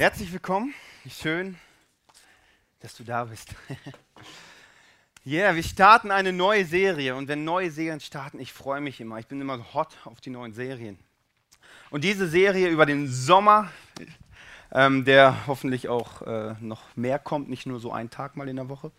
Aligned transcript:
Herzlich 0.00 0.32
willkommen. 0.32 0.72
Schön, 1.10 1.58
dass 2.80 2.96
du 2.96 3.04
da 3.04 3.24
bist. 3.24 3.54
Ja, 5.24 5.42
yeah, 5.48 5.54
wir 5.54 5.62
starten 5.62 6.10
eine 6.10 6.32
neue 6.32 6.64
Serie 6.64 7.14
und 7.14 7.28
wenn 7.28 7.44
neue 7.44 7.70
Serien 7.70 8.00
starten, 8.00 8.40
ich 8.40 8.50
freue 8.50 8.80
mich 8.80 8.98
immer. 9.02 9.18
Ich 9.18 9.26
bin 9.26 9.42
immer 9.42 9.74
hot 9.74 9.98
auf 10.06 10.22
die 10.22 10.30
neuen 10.30 10.54
Serien. 10.54 10.98
Und 11.90 12.02
diese 12.02 12.26
Serie 12.26 12.70
über 12.70 12.86
den 12.86 13.08
Sommer, 13.08 13.70
ähm, 14.72 15.04
der 15.04 15.46
hoffentlich 15.46 15.90
auch 15.90 16.22
äh, 16.22 16.54
noch 16.60 16.96
mehr 16.96 17.18
kommt, 17.18 17.50
nicht 17.50 17.66
nur 17.66 17.78
so 17.78 17.92
einen 17.92 18.08
Tag 18.08 18.38
mal 18.38 18.48
in 18.48 18.56
der 18.56 18.70
Woche, 18.70 18.92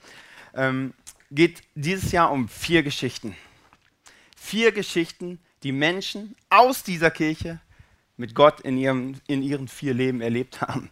ähm, 0.54 0.93
geht 1.32 1.63
dieses 1.74 2.11
Jahr 2.11 2.32
um 2.32 2.47
vier 2.47 2.83
Geschichten. 2.83 3.36
Vier 4.38 4.71
Geschichten, 4.71 5.39
die 5.63 5.71
Menschen 5.71 6.36
aus 6.52 6.83
dieser 6.83 7.10
Kirche 7.10 7.60
mit 8.21 8.36
Gott 8.36 8.61
in, 8.61 8.78
ihrem, 8.78 9.16
in 9.28 9.42
ihren 9.42 9.68
vier 9.68 9.93
Leben 9.93 10.21
erlebt 10.21 10.61
haben. 10.61 10.89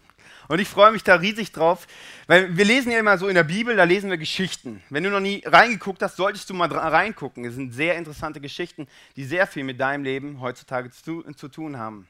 Und 0.48 0.58
ich 0.58 0.68
freue 0.68 0.92
mich 0.92 1.04
da 1.04 1.14
riesig 1.14 1.52
drauf, 1.52 1.86
weil 2.26 2.58
wir 2.58 2.66
lesen 2.66 2.92
ja 2.92 2.98
immer 2.98 3.20
so 3.20 3.28
in 3.28 3.36
der 3.36 3.44
Bibel, 3.44 3.76
da 3.76 3.84
lesen 3.84 4.10
wir 4.10 4.18
Geschichten. 4.18 4.82
Wenn 4.90 5.04
du 5.04 5.12
noch 5.12 5.20
nie 5.20 5.44
reingeguckt 5.46 6.02
hast, 6.02 6.18
solltest 6.18 6.50
du 6.50 6.55
mal 6.55 6.68
reingucken. 6.68 7.46
Es 7.46 7.54
sind 7.54 7.72
sehr 7.72 7.96
interessante 7.98 8.42
Geschichten, 8.42 8.88
die 9.16 9.26
sehr 9.26 9.46
viel 9.46 9.64
mit 9.64 9.80
deinem 9.80 10.04
Leben 10.04 10.42
heutzutage 10.42 10.90
zu, 10.90 11.22
zu 11.34 11.50
tun 11.50 11.78
haben. 11.78 12.08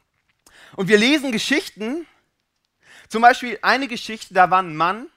Und 0.78 0.88
wir 0.88 0.98
lesen 0.98 1.34
Geschichten, 1.34 2.08
zum 3.10 3.22
Beispiel 3.22 3.60
eine 3.62 3.90
Geschichte, 3.90 4.34
da 4.34 4.50
war 4.50 4.64
ein 4.64 4.74
Mann, 4.74 5.08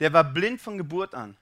der 0.00 0.12
war 0.12 0.24
blind 0.24 0.60
von 0.60 0.76
Geburt 0.76 1.14
an. 1.14 1.36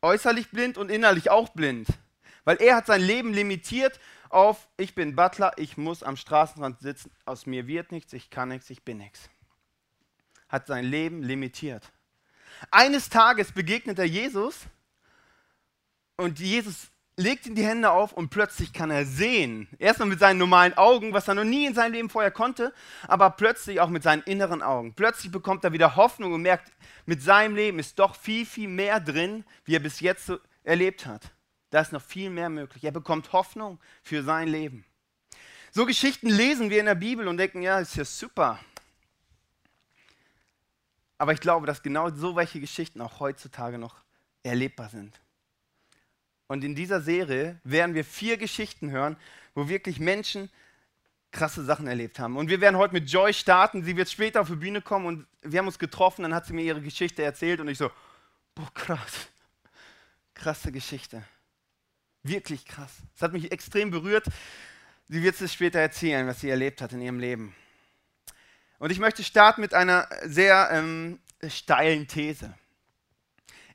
Äußerlich 0.00 0.50
blind 0.50 0.78
und 0.78 0.92
innerlich 0.92 1.30
auch 1.30 1.48
blind. 1.48 1.88
Weil 2.44 2.58
er 2.58 2.76
hat 2.76 2.86
sein 2.86 3.02
Leben 3.02 3.34
limitiert 3.34 3.98
auf, 4.34 4.68
ich 4.76 4.94
bin 4.94 5.16
Butler, 5.16 5.52
ich 5.56 5.76
muss 5.76 6.02
am 6.02 6.16
Straßenrand 6.16 6.80
sitzen, 6.80 7.10
aus 7.24 7.46
mir 7.46 7.66
wird 7.66 7.92
nichts, 7.92 8.12
ich 8.12 8.30
kann 8.30 8.48
nichts, 8.48 8.68
ich 8.70 8.82
bin 8.82 8.98
nichts. 8.98 9.30
Hat 10.48 10.66
sein 10.66 10.84
Leben 10.84 11.22
limitiert. 11.22 11.92
Eines 12.70 13.08
Tages 13.08 13.52
begegnet 13.52 13.98
er 13.98 14.04
Jesus 14.04 14.66
und 16.16 16.38
Jesus 16.38 16.90
legt 17.16 17.46
ihm 17.46 17.54
die 17.54 17.64
Hände 17.64 17.90
auf 17.90 18.12
und 18.12 18.30
plötzlich 18.30 18.72
kann 18.72 18.90
er 18.90 19.06
sehen. 19.06 19.68
Erstmal 19.78 20.08
mit 20.08 20.18
seinen 20.18 20.38
normalen 20.38 20.74
Augen, 20.74 21.12
was 21.12 21.28
er 21.28 21.34
noch 21.34 21.44
nie 21.44 21.66
in 21.66 21.74
seinem 21.74 21.92
Leben 21.92 22.10
vorher 22.10 22.30
konnte, 22.30 22.72
aber 23.06 23.30
plötzlich 23.30 23.80
auch 23.80 23.88
mit 23.88 24.02
seinen 24.02 24.22
inneren 24.22 24.62
Augen. 24.62 24.94
Plötzlich 24.94 25.30
bekommt 25.30 25.64
er 25.64 25.72
wieder 25.72 25.96
Hoffnung 25.96 26.32
und 26.32 26.42
merkt, 26.42 26.72
mit 27.06 27.22
seinem 27.22 27.54
Leben 27.54 27.78
ist 27.78 27.98
doch 27.98 28.16
viel, 28.16 28.44
viel 28.46 28.68
mehr 28.68 29.00
drin, 29.00 29.44
wie 29.64 29.76
er 29.76 29.80
bis 29.80 30.00
jetzt 30.00 30.26
so 30.26 30.38
erlebt 30.64 31.06
hat. 31.06 31.30
Da 31.74 31.80
ist 31.80 31.90
noch 31.90 32.02
viel 32.02 32.30
mehr 32.30 32.50
möglich. 32.50 32.84
Er 32.84 32.92
bekommt 32.92 33.32
Hoffnung 33.32 33.80
für 34.04 34.22
sein 34.22 34.46
Leben. 34.46 34.84
So 35.72 35.86
Geschichten 35.86 36.28
lesen 36.28 36.70
wir 36.70 36.78
in 36.78 36.86
der 36.86 36.94
Bibel 36.94 37.26
und 37.26 37.36
denken, 37.36 37.62
ja, 37.62 37.80
ist 37.80 37.96
ja 37.96 38.04
super. 38.04 38.60
Aber 41.18 41.32
ich 41.32 41.40
glaube, 41.40 41.66
dass 41.66 41.82
genau 41.82 42.10
so 42.10 42.36
welche 42.36 42.60
Geschichten 42.60 43.00
auch 43.00 43.18
heutzutage 43.18 43.76
noch 43.76 43.96
erlebbar 44.44 44.88
sind. 44.88 45.18
Und 46.46 46.62
in 46.62 46.76
dieser 46.76 47.00
Serie 47.00 47.58
werden 47.64 47.96
wir 47.96 48.04
vier 48.04 48.36
Geschichten 48.36 48.92
hören, 48.92 49.16
wo 49.56 49.68
wirklich 49.68 49.98
Menschen 49.98 50.50
krasse 51.32 51.64
Sachen 51.64 51.88
erlebt 51.88 52.20
haben. 52.20 52.36
Und 52.36 52.50
wir 52.50 52.60
werden 52.60 52.76
heute 52.76 52.94
mit 52.94 53.10
Joy 53.10 53.32
starten. 53.32 53.82
Sie 53.82 53.96
wird 53.96 54.08
später 54.08 54.42
auf 54.42 54.46
die 54.46 54.54
Bühne 54.54 54.80
kommen 54.80 55.06
und 55.06 55.26
wir 55.42 55.58
haben 55.58 55.66
uns 55.66 55.80
getroffen. 55.80 56.22
Dann 56.22 56.34
hat 56.36 56.46
sie 56.46 56.52
mir 56.52 56.62
ihre 56.62 56.80
Geschichte 56.80 57.24
erzählt 57.24 57.58
und 57.58 57.66
ich 57.66 57.78
so, 57.78 57.90
boah, 58.54 58.72
krass. 58.72 59.26
Krasse 60.34 60.70
Geschichte. 60.70 61.24
Wirklich 62.24 62.64
krass. 62.64 62.90
Es 63.14 63.22
hat 63.22 63.32
mich 63.32 63.52
extrem 63.52 63.90
berührt. 63.90 64.26
Sie 65.08 65.22
wird 65.22 65.38
es 65.38 65.52
später 65.52 65.78
erzählen, 65.78 66.26
was 66.26 66.40
sie 66.40 66.48
erlebt 66.48 66.80
hat 66.80 66.92
in 66.94 67.02
ihrem 67.02 67.20
Leben. 67.20 67.54
Und 68.78 68.90
ich 68.90 68.98
möchte 68.98 69.22
starten 69.22 69.60
mit 69.60 69.74
einer 69.74 70.08
sehr 70.24 70.70
ähm, 70.72 71.20
steilen 71.46 72.08
These. 72.08 72.54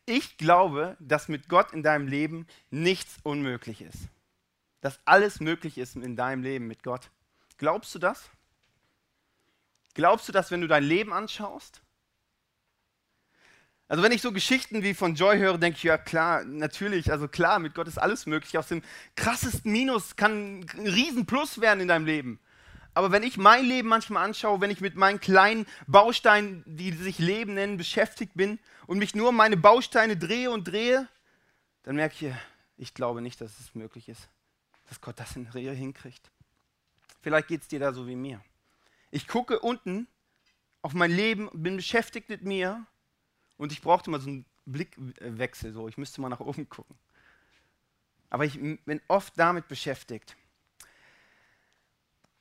Ich 0.06 0.38
glaube, 0.38 0.98
dass 1.00 1.28
mit 1.28 1.48
Gott 1.48 1.72
in 1.74 1.84
deinem 1.84 2.08
Leben 2.08 2.48
nichts 2.72 3.18
unmöglich 3.22 3.82
ist. 3.82 4.10
Dass 4.82 5.00
alles 5.06 5.40
möglich 5.40 5.78
ist 5.78 5.96
in 5.96 6.16
deinem 6.16 6.42
Leben 6.42 6.66
mit 6.66 6.82
Gott. 6.82 7.12
Glaubst 7.58 7.94
du 7.94 8.00
das? 8.00 8.30
Glaubst 9.94 10.28
du 10.28 10.32
das, 10.32 10.50
wenn 10.50 10.62
du 10.62 10.68
dein 10.68 10.84
Leben 10.84 11.14
anschaust? 11.14 11.82
Also 13.90 14.04
wenn 14.04 14.12
ich 14.12 14.22
so 14.22 14.32
Geschichten 14.32 14.84
wie 14.84 14.94
von 14.94 15.16
Joy 15.16 15.40
höre, 15.40 15.58
denke 15.58 15.78
ich, 15.78 15.84
ja 15.84 15.98
klar, 15.98 16.44
natürlich, 16.44 17.12
also 17.12 17.28
klar, 17.28 17.58
mit 17.58 17.74
Gott 17.74 17.88
ist 17.88 17.98
alles 17.98 18.28
möglich. 18.28 18.56
Aus 18.56 18.68
dem 18.68 18.84
krassesten 19.16 19.72
Minus 19.72 20.16
kann 20.16 20.60
ein 20.60 20.88
Riesenplus 20.88 21.60
werden 21.60 21.80
in 21.80 21.88
deinem 21.88 22.06
Leben. 22.06 22.40
Aber 22.94 23.12
wenn 23.12 23.24
ich 23.24 23.38
mein 23.38 23.66
Leben 23.66 23.90
manchmal 23.90 24.24
anschaue, 24.24 24.62
wenn 24.62 24.70
ich 24.70 24.80
mit 24.80 24.96
meinen 24.96 25.20
kleinen 25.20 25.66
Bausteinen, 25.88 26.64
die 26.68 26.92
sich 26.92 27.18
Leben 27.18 27.56
nennen, 27.56 27.78
beschäftigt 27.78 28.34
bin 28.36 28.60
und 28.86 29.00
mich 29.00 29.16
nur 29.16 29.30
um 29.30 29.36
meine 29.36 29.58
Bausteine 29.58 30.18
drehe 30.18 30.52
und 30.52 30.68
drehe, 30.68 31.08
dann 31.82 31.96
merke 31.96 32.28
ich, 32.28 32.34
ich 32.78 32.94
glaube 32.94 33.22
nicht, 33.22 33.42
dass 33.42 33.60
es 33.60 33.74
möglich 33.74 34.08
ist, 34.08 34.30
dass 34.88 35.02
Gott 35.02 35.20
das 35.20 35.36
in 35.36 35.48
Rehe 35.48 35.72
hinkriegt. 35.72 36.30
Vielleicht 37.22 37.48
geht 37.48 37.64
es 37.64 37.68
dir 37.68 37.80
da 37.80 37.92
so 37.92 38.06
wie 38.06 38.16
mir. 38.16 38.40
Ich 39.10 39.28
gucke 39.28 39.60
unten 39.60 40.08
auf 40.84 40.94
mein 40.94 41.10
Leben, 41.10 41.50
bin 41.54 41.78
beschäftigt 41.78 42.30
mit 42.30 42.44
mir 42.44 42.86
und 43.60 43.74
ich 43.74 43.82
brauchte 43.82 44.10
mal 44.10 44.22
so 44.22 44.30
einen 44.30 44.46
Blickwechsel, 44.66 45.74
so 45.74 45.88
ich 45.88 45.98
müsste 45.98 46.22
mal 46.22 46.30
nach 46.30 46.40
oben 46.40 46.68
gucken. 46.70 46.96
Aber 48.30 48.46
ich 48.46 48.60
bin 48.60 49.02
oft 49.08 49.34
damit 49.38 49.68
beschäftigt. 49.68 50.36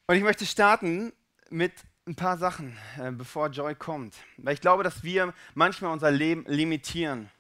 Und 0.07 0.17
ich 0.17 0.23
möchte 0.23 0.47
starten 0.47 1.13
mit 1.51 1.73
ein 2.07 2.15
paar 2.15 2.39
Sachen, 2.39 2.77
äh, 2.99 3.11
bevor 3.11 3.49
Joy 3.49 3.75
kommt. 3.75 4.15
Weil 4.37 4.55
ich 4.55 4.61
glaube, 4.61 4.85
dass 4.85 5.03
wir 5.03 5.35
manchmal 5.55 5.93
unser 5.93 6.11
Leben 6.11 6.45
limitieren 6.47 7.31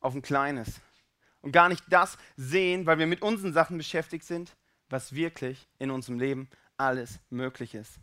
auf 0.00 0.14
ein 0.14 0.22
kleines 0.22 0.80
und 1.42 1.52
gar 1.52 1.68
nicht 1.68 1.84
das 1.90 2.16
sehen, 2.36 2.86
weil 2.86 2.98
wir 2.98 3.06
mit 3.06 3.20
unseren 3.20 3.52
Sachen 3.52 3.76
beschäftigt 3.76 4.24
sind, 4.24 4.56
was 4.88 5.14
wirklich 5.14 5.68
in 5.78 5.90
unserem 5.90 6.18
Leben 6.18 6.48
alles 6.78 7.20
möglich 7.28 7.74
ist. 7.74 7.98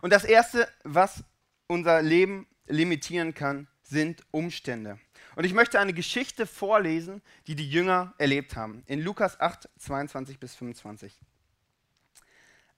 Und 0.00 0.10
das 0.10 0.24
Erste, 0.24 0.68
was 0.84 1.22
unser 1.66 2.00
Leben 2.00 2.46
limitieren 2.66 3.34
kann, 3.34 3.68
sind 3.82 4.24
Umstände. 4.30 4.98
Und 5.36 5.44
ich 5.44 5.54
möchte 5.54 5.80
eine 5.80 5.92
Geschichte 5.92 6.46
vorlesen, 6.46 7.22
die 7.46 7.54
die 7.54 7.68
Jünger 7.68 8.14
erlebt 8.18 8.56
haben. 8.56 8.82
In 8.86 9.00
Lukas 9.00 9.40
8, 9.40 9.68
22 9.78 10.38
bis 10.38 10.54
25. 10.54 11.18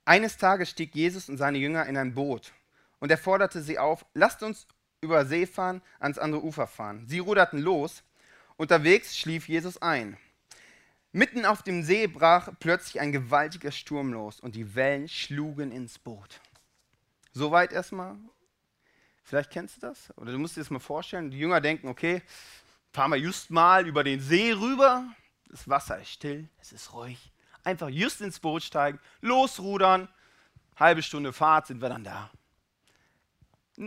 Eines 0.05 0.37
Tages 0.37 0.71
stieg 0.71 0.95
Jesus 0.95 1.28
und 1.28 1.39
seine 1.39 1.59
Jünger 1.59 1.87
in 1.87 1.97
ein 1.97 2.15
Boot 2.15 2.53
und 3.05 3.11
er 3.11 3.19
forderte 3.19 3.62
sie 3.62 3.78
auf, 3.78 4.06
lasst 4.15 4.43
uns 4.43 4.67
über 5.00 5.27
See 5.27 5.47
fahren, 5.47 5.83
ans 5.99 6.19
andere 6.19 6.43
Ufer 6.43 6.66
fahren. 6.66 7.05
Sie 7.06 7.19
ruderten 7.19 7.59
los. 7.59 8.03
Unterwegs 8.56 9.19
schlief 9.19 9.49
Jesus 9.49 9.81
ein. 9.83 10.16
Mitten 11.12 11.45
auf 11.45 11.62
dem 11.62 11.83
See 11.83 12.06
brach 12.06 12.49
plötzlich 12.61 13.01
ein 13.01 13.12
gewaltiger 13.12 13.72
Sturm 13.72 14.12
los 14.12 14.41
und 14.41 14.55
die 14.55 14.75
Wellen 14.75 15.09
schlugen 15.09 15.71
ins 15.71 15.99
Boot. 15.99 16.41
Soweit 17.33 17.72
erstmal 17.72 18.16
Vielleicht 19.25 19.51
kennst 19.51 19.79
du 19.79 19.81
das? 19.81 20.12
Oder 20.17 20.33
du 20.33 20.39
musst 20.39 20.57
dir 20.57 20.61
das 20.61 20.71
mal 20.71 20.79
vorstellen. 20.79 21.31
Die 21.31 21.39
Jünger 21.39 21.61
denken, 21.61 21.89
okay, 21.89 22.23
fahren 22.93 23.11
wir 23.11 23.17
just 23.17 23.51
mal 23.51 23.87
über 23.87 24.05
den 24.05 24.21
See 24.21 24.53
rüber. 24.53 25.05
Das 25.49 25.69
Wasser 25.69 25.99
ist 26.01 26.11
still, 26.11 26.49
es 26.61 26.73
ist 26.73 26.93
ruhig. 26.93 27.33
Einfach 27.65 27.89
just 27.89 28.21
ins 28.21 28.39
Boot 28.39 28.63
steigen, 28.63 29.01
losrudern. 29.23 30.09
Halbe 30.77 31.03
Stunde 31.03 31.33
Fahrt 31.33 31.69
sind 31.69 31.81
wir 31.81 31.89
dann 31.89 32.05
da. 32.05 32.31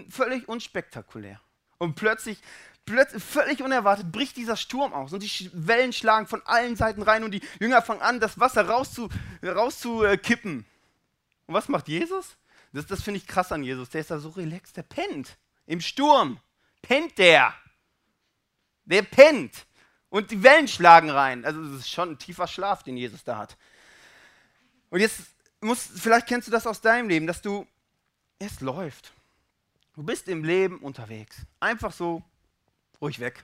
Völlig 0.09 0.49
unspektakulär. 0.49 1.39
Und 1.77 1.95
plötzlich, 1.95 2.39
plötzlich, 2.85 3.23
völlig 3.23 3.61
unerwartet, 3.61 4.11
bricht 4.11 4.37
dieser 4.37 4.57
Sturm 4.57 4.93
aus 4.93 5.13
und 5.13 5.21
die 5.21 5.51
Wellen 5.53 5.93
schlagen 5.93 6.25
von 6.25 6.41
allen 6.45 6.75
Seiten 6.75 7.03
rein 7.03 7.23
und 7.23 7.31
die 7.31 7.41
Jünger 7.59 7.83
fangen 7.83 8.01
an, 8.01 8.19
das 8.19 8.39
Wasser 8.39 8.67
rauszukippen. 8.67 9.19
Rauszu, 9.43 10.03
äh, 10.03 10.17
und 11.45 11.53
was 11.53 11.69
macht 11.69 11.87
Jesus? 11.87 12.37
Das, 12.73 12.85
das 12.85 13.03
finde 13.03 13.19
ich 13.19 13.27
krass 13.27 13.51
an 13.51 13.63
Jesus. 13.63 13.89
Der 13.89 14.01
ist 14.01 14.11
da 14.11 14.19
so 14.19 14.29
relaxed, 14.29 14.77
der 14.77 14.83
pennt. 14.83 15.37
Im 15.65 15.81
Sturm 15.81 16.39
pennt 16.81 17.17
der. 17.17 17.53
Der 18.85 19.01
pennt. 19.01 19.65
Und 20.09 20.31
die 20.31 20.41
Wellen 20.43 20.67
schlagen 20.67 21.09
rein. 21.09 21.45
Also 21.45 21.63
das 21.63 21.81
ist 21.81 21.89
schon 21.89 22.11
ein 22.11 22.19
tiefer 22.19 22.47
Schlaf, 22.47 22.83
den 22.83 22.97
Jesus 22.97 23.23
da 23.23 23.37
hat. 23.37 23.57
Und 24.89 24.99
jetzt 24.99 25.21
muss, 25.61 25.89
vielleicht 25.95 26.27
kennst 26.27 26.47
du 26.47 26.51
das 26.51 26.65
aus 26.65 26.81
deinem 26.81 27.09
Leben, 27.09 27.27
dass 27.27 27.41
du, 27.41 27.67
es 28.39 28.61
läuft. 28.61 29.11
Du 29.95 30.03
bist 30.03 30.27
im 30.27 30.43
Leben 30.43 30.79
unterwegs. 30.79 31.37
Einfach 31.59 31.91
so 31.91 32.23
ruhig 33.01 33.19
weg. 33.19 33.43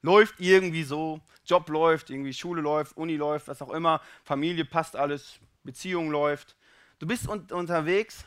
Läuft 0.00 0.34
irgendwie 0.38 0.82
so, 0.82 1.20
Job 1.44 1.68
läuft, 1.68 2.10
irgendwie 2.10 2.32
Schule 2.32 2.62
läuft, 2.62 2.96
Uni 2.96 3.16
läuft, 3.16 3.46
was 3.46 3.62
auch 3.62 3.70
immer, 3.70 4.00
Familie 4.24 4.64
passt 4.64 4.96
alles, 4.96 5.38
Beziehung 5.62 6.10
läuft. 6.10 6.56
Du 6.98 7.06
bist 7.06 7.28
un 7.28 7.46
unterwegs 7.52 8.24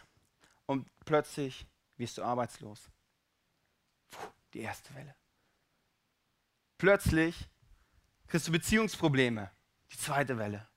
und 0.66 0.88
plötzlich 1.06 1.66
wirst 1.98 2.18
du 2.18 2.24
arbeitslos. 2.24 2.90
Puh, 4.10 4.28
die 4.54 4.62
erste 4.62 4.94
Welle. 4.96 5.16
Plötzlich 6.78 7.48
kriegst 8.28 8.48
du 8.48 8.52
Beziehungsprobleme. 8.52 9.52
Die 9.92 9.98
zweite 9.98 10.38
Welle. 10.38 10.68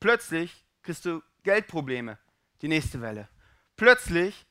Plötzlich 0.00 0.64
kriegst 0.82 1.04
du 1.04 1.22
Geldprobleme. 1.42 2.18
Die 2.62 2.68
nächste 2.68 3.00
Welle. 3.00 3.28
Plötzlich 3.76 4.46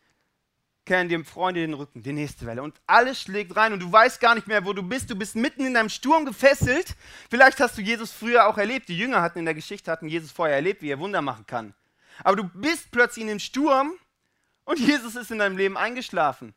kehren 0.86 1.10
dem 1.10 1.26
Freunde 1.26 1.60
den 1.60 1.74
Rücken, 1.74 2.02
die 2.02 2.14
nächste 2.14 2.46
Welle. 2.46 2.64
Und 2.64 2.80
alles 2.88 3.22
schlägt 3.22 3.56
rein 3.56 3.74
und 3.74 3.82
du 3.82 3.92
weißt 3.92 4.22
gar 4.22 4.34
nicht 4.34 4.48
mehr, 4.48 4.66
wo 4.66 4.74
du 4.74 4.82
bist. 4.82 5.10
Du 5.10 5.16
bist 5.16 5.36
mitten 5.36 5.66
in 5.66 5.76
einem 5.76 5.90
Sturm 5.90 6.26
gefesselt. 6.26 6.96
Vielleicht 7.30 7.60
hast 7.60 7.78
du 7.78 7.82
Jesus 7.82 8.12
früher 8.12 8.48
auch 8.48 8.58
erlebt. 8.58 8.88
Die 8.90 8.98
Jünger 8.98 9.22
hatten 9.22 9.40
in 9.40 9.46
der 9.46 9.54
Geschichte, 9.54 9.92
hatten 9.92 10.08
Jesus 10.08 10.32
vorher 10.32 10.56
erlebt, 10.56 10.82
wie 10.82 10.90
er 10.90 11.00
Wunder 11.00 11.22
machen 11.22 11.46
kann. 11.46 11.74
Aber 12.24 12.38
du 12.38 12.46
bist 12.46 12.90
plötzlich 12.92 13.22
in 13.22 13.28
dem 13.28 13.40
Sturm 13.40 13.94
und 14.68 14.80
Jesus 14.80 15.16
ist 15.16 15.32
in 15.32 15.40
deinem 15.40 15.56
Leben 15.56 15.78
eingeschlafen. 15.78 16.54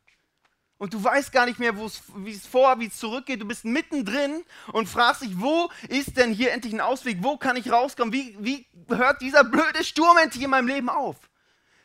Und 0.78 0.94
du 0.94 1.04
weißt 1.04 1.30
gar 1.30 1.46
nicht 1.46 1.60
mehr, 1.60 1.76
wie 1.76 2.32
es 2.32 2.44
vor, 2.44 2.80
wie 2.80 2.86
es 2.86 2.96
zurückgeht. 2.96 3.40
Du 3.40 3.46
bist 3.46 3.64
mittendrin 3.64 4.42
und 4.72 4.88
fragst 4.88 5.22
dich, 5.22 5.38
wo 5.38 5.70
ist 5.88 6.16
denn 6.16 6.32
hier 6.32 6.50
endlich 6.50 6.72
ein 6.72 6.80
Ausweg? 6.80 7.18
Wo 7.20 7.36
kann 7.36 7.56
ich 7.56 7.70
rauskommen? 7.70 8.12
Wie, 8.12 8.36
wie 8.40 8.66
hört 8.88 9.22
dieser 9.22 9.44
blöde 9.44 9.84
Sturm 9.84 10.16
endlich 10.18 10.42
in 10.42 10.50
meinem 10.50 10.66
Leben 10.66 10.88
auf? 10.88 11.30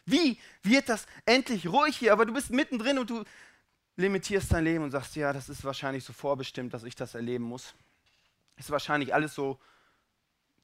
Wie 0.06 0.40
wird 0.64 0.90
das 0.90 1.06
endlich 1.28 1.68
ruhig 1.68 1.96
hier? 1.96 2.12
Aber 2.12 2.26
du 2.26 2.34
bist 2.34 2.50
mittendrin 2.50 2.98
und 2.98 3.12
du 3.12 3.24
limitierst 3.96 4.52
dein 4.52 4.64
Leben 4.64 4.84
und 4.84 4.92
sagst, 4.92 5.16
ja, 5.16 5.32
das 5.32 5.48
ist 5.48 5.64
wahrscheinlich 5.64 6.04
so 6.04 6.14
vorbestimmt, 6.14 6.74
dass 6.74 6.86
ich 6.86 6.96
das 6.96 7.14
erleben 7.14 7.44
muss. 7.44 7.76
Ist 8.58 8.72
wahrscheinlich 8.72 9.14
alles 9.14 9.36
so 9.36 9.60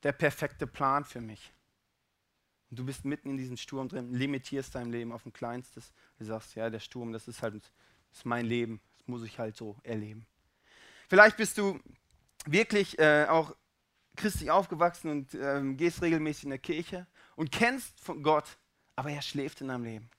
der 0.02 0.12
perfekte 0.12 0.66
Plan 0.66 1.06
für 1.06 1.22
mich. 1.22 1.52
Und 2.72 2.80
du 2.80 2.86
bist 2.86 3.06
mitten 3.06 3.30
in 3.30 3.38
diesem 3.38 3.58
Sturm 3.58 3.90
drin, 3.90 4.14
limitierst 4.14 4.74
dein 4.74 4.92
Leben 4.92 5.12
auf 5.12 5.26
ein 5.26 5.34
kleinstes. 5.34 5.92
Du 6.18 6.26
sagst, 6.26 6.56
ja, 6.56 6.70
der 6.70 6.80
Sturm, 6.80 7.12
das 7.12 7.28
ist 7.28 7.44
halt 7.44 7.56
das 8.12 8.20
ist 8.20 8.26
mein 8.26 8.46
Leben, 8.46 8.82
das 8.98 9.08
muss 9.08 9.24
ich 9.24 9.40
halt 9.40 9.56
so 9.56 9.78
erleben. 9.84 10.26
Vielleicht 11.10 11.38
bist 11.38 11.58
du 11.58 11.80
wirklich 12.46 13.00
äh, 13.00 13.26
auch 13.28 13.56
christlich 14.16 14.52
aufgewachsen 14.52 15.10
und 15.10 15.34
ähm, 15.34 15.78
gehst 15.78 16.02
regelmäßig 16.02 16.46
in 16.46 16.50
der 16.50 16.60
Kirche 16.60 17.08
und 17.36 17.52
kennst 17.52 18.00
von 18.00 18.22
Gott, 18.22 18.58
aber 18.96 19.12
er 19.12 19.22
schläft 19.22 19.62
in 19.62 19.70
deinem 19.70 19.86
Leben. 19.86 20.10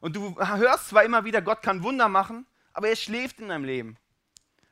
Und 0.00 0.14
du 0.14 0.36
hörst 0.38 0.88
zwar 0.88 1.04
immer 1.04 1.24
wieder, 1.24 1.40
Gott 1.40 1.62
kann 1.62 1.82
Wunder 1.82 2.08
machen, 2.08 2.46
aber 2.72 2.88
er 2.88 2.96
schläft 2.96 3.40
in 3.40 3.48
deinem 3.48 3.64
Leben. 3.64 3.96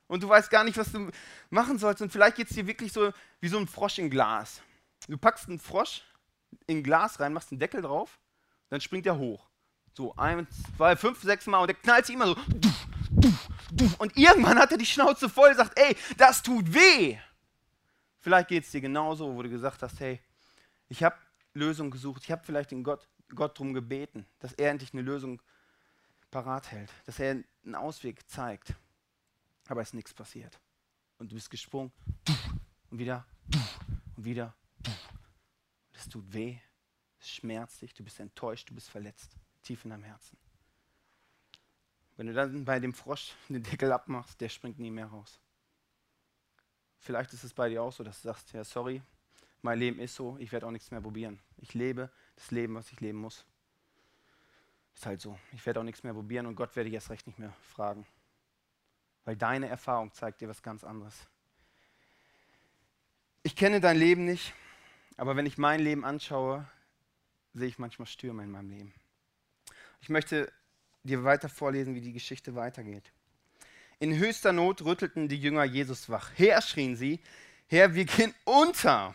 Und 0.06 0.22
du 0.22 0.28
weißt 0.28 0.50
gar 0.50 0.64
nicht, 0.64 0.76
was 0.76 0.92
du 0.92 1.10
machen 1.48 1.78
sollst. 1.78 2.02
Und 2.02 2.12
vielleicht 2.12 2.36
geht 2.36 2.50
es 2.50 2.54
dir 2.54 2.66
wirklich 2.66 2.92
so 2.92 3.10
wie 3.40 3.48
so 3.48 3.58
ein 3.58 3.66
Frosch 3.66 3.98
in 3.98 4.10
Glas. 4.10 4.60
Du 5.08 5.16
packst 5.16 5.48
einen 5.48 5.58
Frosch 5.58 6.02
in 6.66 6.82
Glas 6.82 7.20
rein, 7.20 7.32
machst 7.32 7.50
einen 7.50 7.60
Deckel 7.60 7.82
drauf, 7.82 8.18
dann 8.68 8.80
springt 8.80 9.06
er 9.06 9.18
hoch. 9.18 9.48
So, 9.92 10.14
ein, 10.16 10.46
zwei, 10.76 10.96
fünf, 10.96 11.22
sechs 11.22 11.46
Mal 11.46 11.60
und 11.60 11.68
der 11.68 11.76
knallt 11.76 12.06
sich 12.06 12.14
immer 12.14 12.26
so. 12.26 12.36
Und 13.98 14.16
irgendwann 14.16 14.58
hat 14.58 14.72
er 14.72 14.78
die 14.78 14.86
Schnauze 14.86 15.28
voll 15.28 15.50
und 15.50 15.56
sagt, 15.56 15.78
ey, 15.78 15.96
das 16.16 16.42
tut 16.42 16.72
weh. 16.72 17.18
Vielleicht 18.20 18.48
geht 18.48 18.64
es 18.64 18.70
dir 18.70 18.80
genauso, 18.80 19.34
wo 19.34 19.42
du 19.42 19.48
gesagt 19.48 19.82
hast, 19.82 20.00
hey, 20.00 20.20
ich 20.88 21.02
habe 21.02 21.16
Lösung 21.52 21.90
gesucht, 21.90 22.22
ich 22.24 22.30
habe 22.30 22.42
vielleicht 22.44 22.70
den 22.70 22.82
Gott 22.82 23.08
Gott 23.34 23.58
darum 23.58 23.74
gebeten, 23.74 24.26
dass 24.38 24.52
er 24.52 24.70
endlich 24.70 24.92
eine 24.92 25.02
Lösung 25.02 25.40
parat 26.30 26.70
hält, 26.70 26.90
dass 27.06 27.18
er 27.18 27.42
einen 27.64 27.74
Ausweg 27.74 28.28
zeigt. 28.28 28.74
Aber 29.68 29.80
es 29.80 29.88
ist 29.88 29.94
nichts 29.94 30.12
passiert. 30.12 30.58
Und 31.18 31.30
du 31.30 31.34
bist 31.34 31.50
gesprungen 31.50 31.92
und 32.90 32.98
wieder 32.98 33.26
und 34.16 34.24
wieder. 34.24 34.54
Es 36.04 36.10
tut 36.10 36.34
weh, 36.34 36.58
es 37.18 37.30
schmerzt 37.30 37.80
dich, 37.80 37.94
du 37.94 38.04
bist 38.04 38.20
enttäuscht, 38.20 38.68
du 38.68 38.74
bist 38.74 38.90
verletzt, 38.90 39.38
tief 39.62 39.84
in 39.84 39.90
deinem 39.90 40.04
Herzen. 40.04 40.36
Wenn 42.18 42.26
du 42.26 42.34
dann 42.34 42.62
bei 42.62 42.78
dem 42.78 42.92
Frosch 42.92 43.32
den 43.48 43.62
Deckel 43.62 43.90
abmachst, 43.90 44.38
der 44.38 44.50
springt 44.50 44.78
nie 44.78 44.90
mehr 44.90 45.06
raus. 45.06 45.40
Vielleicht 46.98 47.32
ist 47.32 47.42
es 47.42 47.54
bei 47.54 47.70
dir 47.70 47.82
auch 47.82 47.90
so, 47.90 48.04
dass 48.04 48.20
du 48.20 48.28
sagst, 48.28 48.52
ja, 48.52 48.64
sorry, 48.64 49.00
mein 49.62 49.78
Leben 49.78 49.98
ist 49.98 50.14
so, 50.14 50.36
ich 50.38 50.52
werde 50.52 50.66
auch 50.66 50.70
nichts 50.70 50.90
mehr 50.90 51.00
probieren. 51.00 51.40
Ich 51.56 51.72
lebe 51.72 52.10
das 52.36 52.50
Leben, 52.50 52.74
was 52.74 52.92
ich 52.92 53.00
leben 53.00 53.18
muss. 53.18 53.46
Ist 54.94 55.06
halt 55.06 55.22
so. 55.22 55.38
Ich 55.52 55.64
werde 55.64 55.80
auch 55.80 55.84
nichts 55.84 56.02
mehr 56.02 56.12
probieren 56.12 56.44
und 56.44 56.54
Gott 56.54 56.76
werde 56.76 56.88
ich 56.90 56.94
erst 56.94 57.08
recht 57.08 57.26
nicht 57.26 57.38
mehr 57.38 57.54
fragen. 57.70 58.06
Weil 59.24 59.36
deine 59.36 59.68
Erfahrung 59.68 60.12
zeigt 60.12 60.42
dir 60.42 60.50
was 60.50 60.62
ganz 60.62 60.84
anderes. 60.84 61.14
Ich 63.42 63.56
kenne 63.56 63.80
dein 63.80 63.96
Leben 63.96 64.26
nicht, 64.26 64.52
aber 65.16 65.37
wenn 65.37 65.46
ich 65.46 65.58
mein 65.58 65.81
Leben 65.81 66.05
anschaue, 66.05 66.66
sehe 67.52 67.69
ich 67.69 67.78
manchmal 67.78 68.06
Stürme 68.06 68.43
in 68.43 68.50
meinem 68.50 68.70
Leben. 68.70 68.94
Ich 70.00 70.08
möchte 70.08 70.52
dir 71.05 71.25
weiter 71.25 71.49
vorlesen, 71.49 71.94
wie 71.94 72.00
die 72.00 72.12
Geschichte 72.12 72.55
weitergeht. 72.55 73.12
In 74.00 74.16
höchster 74.19 74.52
Not 74.52 74.82
rüttelten 74.82 75.28
die 75.28 75.40
Jünger 75.40 75.64
Jesus 75.64 76.08
wach. 76.08 76.31
Herr, 76.34 76.61
schrien 76.61 76.96
sie, 76.96 77.20
Herr, 77.69 77.94
wir 77.94 78.05
gehen 78.05 78.34
unter. 78.44 79.14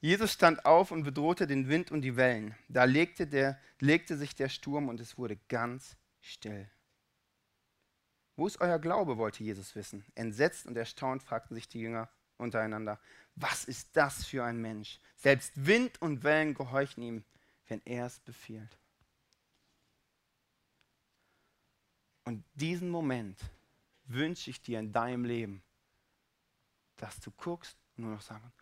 Jesus 0.00 0.32
stand 0.32 0.64
auf 0.64 0.90
und 0.90 1.04
bedrohte 1.04 1.46
den 1.46 1.68
Wind 1.68 1.90
und 1.90 2.02
die 2.02 2.16
Wellen. 2.16 2.54
Da 2.68 2.84
legte, 2.84 3.26
der, 3.26 3.58
legte 3.78 4.16
sich 4.16 4.34
der 4.34 4.48
Sturm 4.48 4.88
und 4.88 5.00
es 5.00 5.18
wurde 5.18 5.36
ganz 5.48 5.96
still. 6.20 6.68
Wo 8.36 8.46
ist 8.46 8.60
euer 8.60 8.78
Glaube, 8.78 9.18
wollte 9.18 9.44
Jesus 9.44 9.76
wissen. 9.76 10.04
Entsetzt 10.14 10.66
und 10.66 10.76
erstaunt 10.76 11.22
fragten 11.22 11.54
sich 11.54 11.68
die 11.68 11.80
Jünger 11.80 12.08
untereinander, 12.38 12.98
was 13.34 13.64
ist 13.64 13.88
das 13.94 14.24
für 14.24 14.44
ein 14.44 14.60
Mensch? 14.60 14.98
Selbst 15.16 15.52
Wind 15.54 16.00
und 16.02 16.22
Wellen 16.22 16.54
gehorchen 16.54 17.02
ihm, 17.02 17.24
wenn 17.68 17.80
er 17.84 18.06
es 18.06 18.20
befiehlt. 18.20 18.78
Und 22.24 22.44
diesen 22.54 22.90
Moment 22.90 23.38
wünsche 24.04 24.50
ich 24.50 24.62
dir 24.62 24.78
in 24.78 24.92
deinem 24.92 25.24
Leben, 25.24 25.62
dass 26.96 27.18
du 27.20 27.30
guckst 27.32 27.76
und 27.96 28.04
nur 28.04 28.14
noch 28.14 28.22
sagen, 28.22 28.52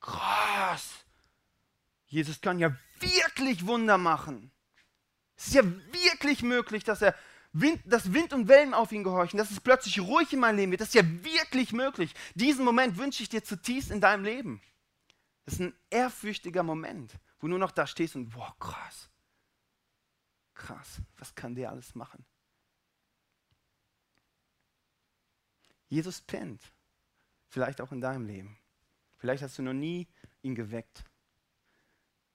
krass. 0.00 1.04
Jesus 2.06 2.40
kann 2.40 2.58
ja 2.58 2.76
wirklich 3.00 3.66
Wunder 3.66 3.96
machen. 3.96 4.50
Es 5.36 5.46
ist 5.48 5.54
ja 5.54 5.64
wirklich 5.64 6.42
möglich, 6.42 6.84
dass 6.84 7.00
er 7.00 7.14
Wind, 7.52 7.82
dass 7.84 8.12
Wind 8.12 8.32
und 8.32 8.48
Wellen 8.48 8.72
auf 8.72 8.92
ihn 8.92 9.04
gehorchen, 9.04 9.36
dass 9.36 9.50
es 9.50 9.60
plötzlich 9.60 10.00
ruhig 10.00 10.32
in 10.32 10.40
meinem 10.40 10.56
Leben 10.56 10.70
wird. 10.72 10.80
Das 10.80 10.88
ist 10.88 10.94
ja 10.94 11.24
wirklich 11.24 11.72
möglich. 11.72 12.14
Diesen 12.34 12.64
Moment 12.64 12.96
wünsche 12.96 13.22
ich 13.22 13.28
dir 13.28 13.44
zutiefst 13.44 13.90
in 13.90 14.00
deinem 14.00 14.24
Leben. 14.24 14.62
Das 15.44 15.54
ist 15.54 15.60
ein 15.60 15.74
ehrfürchtiger 15.90 16.62
Moment, 16.62 17.12
wo 17.38 17.46
du 17.46 17.50
nur 17.50 17.58
noch 17.58 17.72
da 17.72 17.86
stehst 17.86 18.16
und, 18.16 18.30
boah, 18.30 18.56
krass. 18.58 19.10
Krass, 20.54 21.02
was 21.18 21.34
kann 21.34 21.54
der 21.54 21.70
alles 21.70 21.94
machen? 21.94 22.24
Jesus 25.88 26.22
pennt. 26.22 26.62
Vielleicht 27.48 27.82
auch 27.82 27.92
in 27.92 28.00
deinem 28.00 28.26
Leben. 28.26 28.58
Vielleicht 29.18 29.42
hast 29.42 29.58
du 29.58 29.62
noch 29.62 29.74
nie 29.74 30.08
ihn 30.40 30.54
geweckt. 30.54 31.04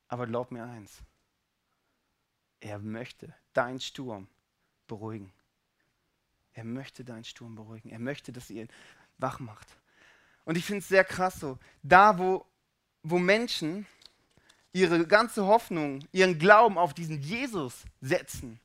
Aber 0.07 0.27
glaub 0.27 0.51
mir 0.51 0.63
eins. 0.63 1.01
Er 2.59 2.77
möchte 2.79 3.33
deinen 3.53 3.79
Sturm 3.79 4.29
beruhigen. 4.87 5.31
Er 6.53 6.63
möchte 6.63 7.03
deinen 7.03 7.23
Sturm 7.23 7.55
beruhigen. 7.55 7.89
Er 7.89 7.99
möchte, 7.99 8.31
dass 8.31 8.49
ihr 8.49 8.63
ihn 8.63 8.69
wach 9.17 9.39
macht. 9.39 9.67
Und 10.45 10.57
ich 10.57 10.65
finde 10.65 10.79
es 10.79 10.87
sehr 10.87 11.03
krass 11.03 11.39
so. 11.39 11.59
Da, 11.83 12.17
wo, 12.17 12.45
wo 13.03 13.19
Menschen 13.19 13.85
ihre 14.73 15.05
ganze 15.05 15.45
Hoffnung, 15.45 16.03
ihren 16.11 16.39
Glauben 16.39 16.77
auf 16.77 16.93
diesen 16.93 17.21
Jesus 17.21 17.83
setzen, 18.01 18.59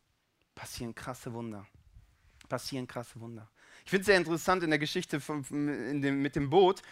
passieren 0.54 0.94
krasse 0.94 1.32
Wunder. 1.32 1.66
Passieren 2.48 2.86
krasse 2.86 3.20
Wunder. 3.20 3.48
Ich 3.84 3.90
finde 3.90 4.02
es 4.02 4.06
sehr 4.06 4.16
interessant 4.16 4.62
in 4.62 4.70
der 4.70 4.78
Geschichte 4.78 5.20
von, 5.20 5.44
in 5.50 6.02
dem, 6.02 6.22
mit 6.22 6.36
dem 6.36 6.50
Boot 6.50 6.82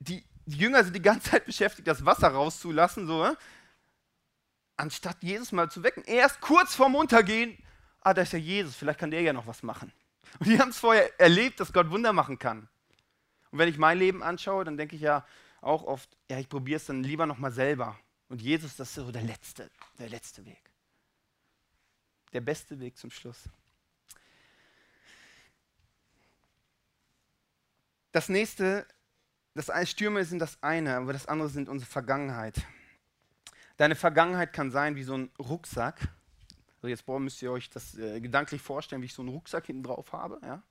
die, 0.00 0.24
die 0.46 0.56
Jünger 0.56 0.82
sind 0.82 0.96
die 0.96 1.02
ganze 1.02 1.30
Zeit 1.30 1.46
beschäftigt, 1.46 1.86
das 1.86 2.04
Wasser 2.04 2.28
rauszulassen, 2.28 3.06
so, 3.06 3.24
äh? 3.24 3.36
anstatt 4.76 5.22
Jesus 5.22 5.52
mal 5.52 5.70
zu 5.70 5.82
wecken. 5.82 6.02
Erst 6.04 6.40
kurz 6.40 6.74
vorm 6.74 6.94
Untergehen, 6.94 7.56
ah, 8.00 8.14
da 8.14 8.22
ist 8.22 8.32
ja 8.32 8.38
Jesus, 8.38 8.76
vielleicht 8.76 8.98
kann 8.98 9.10
der 9.10 9.22
ja 9.22 9.32
noch 9.32 9.46
was 9.46 9.62
machen. 9.62 9.92
Und 10.38 10.48
die 10.48 10.58
haben 10.58 10.70
es 10.70 10.78
vorher 10.78 11.18
erlebt, 11.20 11.60
dass 11.60 11.72
Gott 11.72 11.90
Wunder 11.90 12.12
machen 12.12 12.38
kann. 12.38 12.68
Und 13.50 13.58
wenn 13.58 13.68
ich 13.68 13.78
mein 13.78 13.98
Leben 13.98 14.22
anschaue, 14.22 14.64
dann 14.64 14.76
denke 14.76 14.96
ich 14.96 15.02
ja 15.02 15.26
auch 15.60 15.84
oft, 15.84 16.08
ja, 16.30 16.38
ich 16.38 16.48
probiere 16.48 16.76
es 16.76 16.86
dann 16.86 17.02
lieber 17.02 17.26
nochmal 17.26 17.52
selber. 17.52 17.98
Und 18.28 18.40
Jesus, 18.40 18.76
das 18.76 18.88
ist 18.88 18.94
so 18.94 19.10
der 19.10 19.22
letzte, 19.22 19.70
der 19.98 20.08
letzte 20.08 20.44
Weg. 20.44 20.70
Der 22.32 22.40
beste 22.40 22.78
Weg 22.78 22.96
zum 22.96 23.10
Schluss. 23.10 23.48
Das 28.12 28.28
nächste 28.28 28.86
das 29.54 29.90
Stürme 29.90 30.24
sind 30.24 30.38
das 30.38 30.62
eine, 30.62 30.96
aber 30.96 31.12
das 31.12 31.26
andere 31.26 31.48
sind 31.48 31.68
unsere 31.68 31.90
Vergangenheit. 31.90 32.54
Deine 33.76 33.96
Vergangenheit 33.96 34.52
kann 34.52 34.70
sein 34.70 34.94
wie 34.94 35.02
so 35.02 35.14
ein 35.14 35.30
Rucksack. 35.38 36.08
Also 36.80 36.88
jetzt 36.88 37.04
boah, 37.04 37.20
müsst 37.20 37.42
ihr 37.42 37.52
euch 37.52 37.68
das 37.68 37.96
äh, 37.98 38.20
gedanklich 38.20 38.62
vorstellen, 38.62 39.02
wie 39.02 39.06
ich 39.06 39.14
so 39.14 39.22
einen 39.22 39.28
Rucksack 39.28 39.66
hinten 39.66 39.82
drauf 39.82 40.12
habe. 40.12 40.40
Ja? 40.42 40.54
Und 40.54 40.62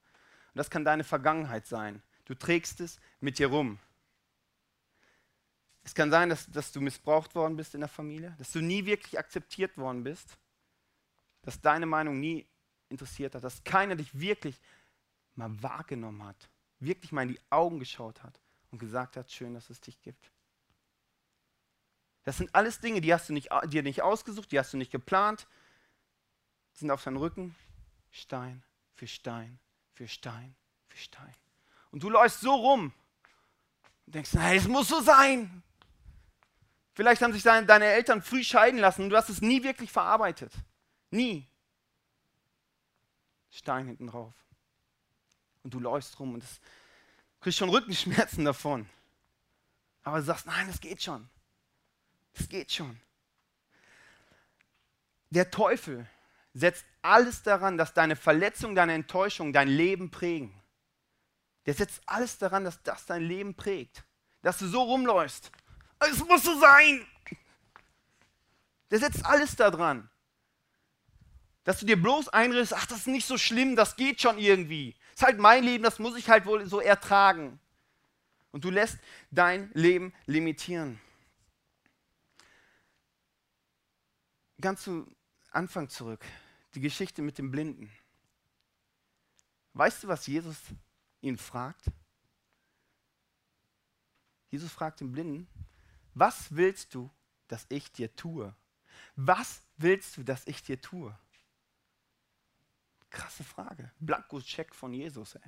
das 0.56 0.72
kann 0.72 0.84
deine 0.84 1.04
Vergangenheit 1.04 1.68
sein. 1.68 2.02
Du 2.26 2.34
trägst 2.34 2.82
es 2.82 3.00
mit 3.20 3.38
dir 3.38 3.48
rum. 3.48 3.78
Es 5.84 5.94
kann 5.94 6.10
sein, 6.10 6.30
dass, 6.30 6.50
dass 6.50 6.72
du 6.72 6.82
missbraucht 6.82 7.36
worden 7.36 7.56
bist 7.56 7.74
in 7.76 7.82
der 7.82 7.90
Familie, 7.90 8.36
dass 8.38 8.52
du 8.52 8.60
nie 8.60 8.86
wirklich 8.86 9.18
akzeptiert 9.18 9.78
worden 9.78 10.04
bist, 10.04 10.38
dass 11.44 11.62
deine 11.62 11.86
Meinung 11.86 12.20
nie 12.20 12.48
interessiert 12.90 13.36
hat, 13.36 13.44
dass 13.44 13.64
keiner 13.64 13.96
dich 13.96 14.20
wirklich 14.20 14.60
mal 15.36 15.62
wahrgenommen 15.62 16.24
hat, 16.24 16.50
wirklich 16.80 17.12
mal 17.12 17.24
in 17.24 17.30
die 17.30 17.40
Augen 17.50 17.80
geschaut 17.80 18.24
hat 18.24 18.40
und 18.72 18.80
gesagt 18.80 19.16
hat, 19.16 19.32
schön, 19.32 19.54
dass 19.54 19.70
es 19.70 19.80
dich 19.80 20.02
gibt. 20.02 20.32
Das 22.24 22.38
sind 22.38 22.54
alles 22.54 22.80
Dinge, 22.80 23.02
die 23.02 23.14
hast 23.14 23.30
du 23.30 23.34
nicht, 23.34 23.50
dir 23.68 23.84
nicht 23.84 24.02
ausgesucht, 24.02 24.52
die 24.52 24.60
hast 24.60 24.74
du 24.74 24.78
nicht 24.78 24.92
geplant. 24.92 25.48
Sind 26.80 26.92
auf 26.92 27.02
seinem 27.02 27.18
Rücken 27.18 27.56
Stein 28.12 28.64
für 28.96 29.08
Stein 29.08 29.60
für 29.94 30.08
Stein 30.08 30.56
für 30.88 30.98
Stein. 30.98 31.36
Und 31.92 32.04
du 32.04 32.10
läufst 32.10 32.42
so 32.42 32.54
rum 32.54 32.94
und 34.06 34.16
denkst, 34.16 34.34
nein, 34.34 34.58
es 34.58 34.68
muss 34.68 34.88
so 34.88 35.02
sein. 35.02 35.64
Vielleicht 36.94 37.22
haben 37.22 37.34
sich 37.34 37.44
deine, 37.44 37.66
deine 37.66 37.86
Eltern 37.86 38.22
früh 38.22 38.44
scheiden 38.44 38.80
lassen 38.80 39.04
und 39.04 39.10
du 39.10 39.18
hast 39.18 39.30
es 39.30 39.42
nie 39.42 39.64
wirklich 39.64 39.92
verarbeitet. 39.92 40.54
Nie. 41.12 41.48
Stein 43.52 43.88
hinten 43.88 44.08
drauf. 44.08 44.34
Und 45.64 45.74
du 45.74 45.80
läufst 45.80 46.20
rum 46.20 46.34
und 46.34 46.44
es 46.44 46.60
kriegst 47.42 47.60
schon 47.60 47.70
Rückenschmerzen 47.70 48.46
davon. 48.46 48.90
Aber 50.04 50.20
du 50.20 50.24
sagst, 50.24 50.46
nein, 50.46 50.68
es 50.70 50.80
geht 50.80 51.02
schon. 51.02 51.30
Es 52.34 52.48
geht 52.48 52.72
schon. 52.72 53.00
Der 55.30 55.52
Teufel 55.52 56.10
setzt 56.60 56.86
alles 57.02 57.44
daran, 57.44 57.78
dass 57.78 57.94
deine 57.94 58.16
Verletzung, 58.16 58.76
deine 58.76 58.94
Enttäuschung 58.94 59.54
dein 59.54 59.68
Leben 59.68 60.12
prägen. 60.12 60.54
Der 61.66 61.74
setzt 61.74 62.02
alles 62.06 62.38
daran, 62.38 62.64
dass 62.64 62.82
das 62.84 63.06
dein 63.06 63.22
Leben 63.22 63.56
prägt. 63.56 64.04
Dass 64.42 64.58
du 64.58 64.68
so 64.68 64.82
rumläufst. 64.82 65.52
Es 66.00 66.24
muss 66.26 66.44
so 66.44 66.60
sein. 66.60 67.06
Der 68.90 69.00
setzt 69.00 69.26
alles 69.26 69.56
daran. 69.56 70.10
Dass 71.64 71.80
du 71.80 71.86
dir 71.86 72.02
bloß 72.02 72.30
einredest, 72.30 72.74
ach, 72.74 72.86
das 72.88 73.00
ist 73.00 73.08
nicht 73.08 73.28
so 73.28 73.38
schlimm, 73.38 73.76
das 73.76 73.96
geht 73.96 74.22
schon 74.22 74.40
irgendwie. 74.40 74.96
Das 75.12 75.22
ist 75.22 75.28
halt 75.28 75.40
mein 75.40 75.64
Leben, 75.64 75.84
das 75.84 76.00
muss 76.00 76.18
ich 76.18 76.30
halt 76.30 76.46
wohl 76.46 76.66
so 76.66 76.80
ertragen. 76.80 77.60
Und 78.52 78.64
du 78.64 78.72
lässt 78.72 78.98
dein 79.30 79.70
Leben 79.74 80.14
limitieren. 80.26 81.00
Ganz 84.60 84.84
zu 84.84 85.06
Anfang 85.52 85.90
zurück, 85.90 86.24
die 86.76 86.82
Geschichte 86.82 87.22
mit 87.22 87.38
dem 87.38 87.52
Blinden. 87.52 87.92
Weißt 89.74 90.04
du, 90.04 90.08
was 90.08 90.28
Jesus 90.28 90.58
ihn 91.22 91.38
fragt? 91.38 91.86
Jesus 94.50 94.72
fragt 94.72 95.00
den 95.00 95.12
Blinden, 95.12 95.48
was 96.14 96.54
willst 96.56 96.96
du, 96.96 97.10
dass 97.48 97.66
ich 97.70 97.92
dir 97.92 98.14
tue? 98.16 98.56
Was 99.16 99.62
willst 99.78 100.18
du, 100.18 100.24
dass 100.24 100.46
ich 100.48 100.64
dir 100.64 100.82
tue? 100.82 101.18
Krasse 103.10 103.44
Frage. 103.44 103.92
Blanko-Check 104.00 104.74
von 104.76 104.94
Jesus. 104.94 105.36
Ey. 105.36 105.42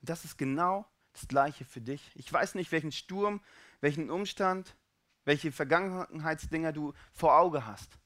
Und 0.00 0.10
das 0.10 0.24
ist 0.24 0.36
genau 0.36 0.88
das 1.12 1.26
Gleiche 1.28 1.64
für 1.64 1.80
dich. 1.80 2.12
Ich 2.14 2.32
weiß 2.32 2.54
nicht, 2.54 2.72
welchen 2.72 2.92
Sturm, 2.92 3.40
welchen 3.80 4.10
Umstand, 4.10 4.76
welche 5.24 5.52
Vergangenheitsdinger 5.52 6.72
du 6.72 6.94
vor 7.12 7.38
Auge 7.38 7.66
hast. 7.66 7.98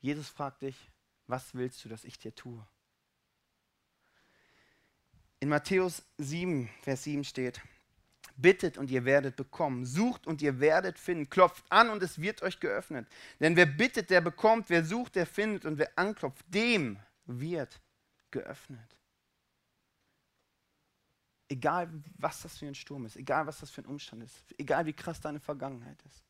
Jesus 0.00 0.28
fragt 0.28 0.62
dich, 0.62 0.91
was 1.26 1.54
willst 1.54 1.84
du, 1.84 1.88
dass 1.88 2.04
ich 2.04 2.18
dir 2.18 2.34
tue? 2.34 2.66
In 5.40 5.48
Matthäus 5.48 6.02
7, 6.18 6.68
Vers 6.82 7.04
7 7.04 7.24
steht, 7.24 7.60
bittet 8.36 8.78
und 8.78 8.90
ihr 8.90 9.04
werdet 9.04 9.36
bekommen, 9.36 9.84
sucht 9.86 10.26
und 10.26 10.42
ihr 10.42 10.60
werdet 10.60 10.98
finden, 10.98 11.28
klopft 11.28 11.64
an 11.70 11.90
und 11.90 12.02
es 12.02 12.20
wird 12.20 12.42
euch 12.42 12.60
geöffnet. 12.60 13.08
Denn 13.40 13.56
wer 13.56 13.66
bittet, 13.66 14.10
der 14.10 14.20
bekommt, 14.20 14.70
wer 14.70 14.84
sucht, 14.84 15.16
der 15.16 15.26
findet 15.26 15.64
und 15.64 15.78
wer 15.78 15.90
anklopft, 15.96 16.44
dem 16.48 16.98
wird 17.24 17.80
geöffnet. 18.30 18.96
Egal, 21.48 21.90
was 22.16 22.42
das 22.42 22.58
für 22.58 22.66
ein 22.66 22.74
Sturm 22.74 23.04
ist, 23.04 23.16
egal, 23.16 23.46
was 23.46 23.60
das 23.60 23.70
für 23.70 23.82
ein 23.82 23.86
Umstand 23.86 24.22
ist, 24.22 24.36
egal, 24.58 24.86
wie 24.86 24.94
krass 24.94 25.20
deine 25.20 25.40
Vergangenheit 25.40 26.02
ist, 26.06 26.24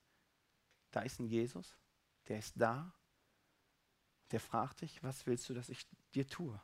da 0.90 1.02
ist 1.02 1.20
ein 1.20 1.26
Jesus, 1.26 1.76
der 2.28 2.38
ist 2.38 2.54
da, 2.56 2.92
der 4.32 4.40
fragt 4.40 4.80
dich, 4.80 5.02
was 5.02 5.26
willst 5.26 5.48
du, 5.48 5.54
dass 5.54 5.68
ich 5.68 5.86
dir 6.14 6.26
tue? 6.26 6.58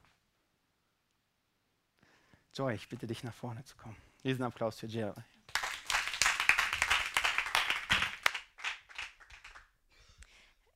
Joy, 2.54 2.74
ich 2.74 2.88
bitte 2.88 3.06
dich 3.06 3.22
nach 3.22 3.34
vorne 3.34 3.62
zu 3.64 3.76
kommen. 3.76 3.96
Diesen 4.24 4.42
Applaus 4.42 4.80
für 4.80 4.86
Jerry. 4.86 5.22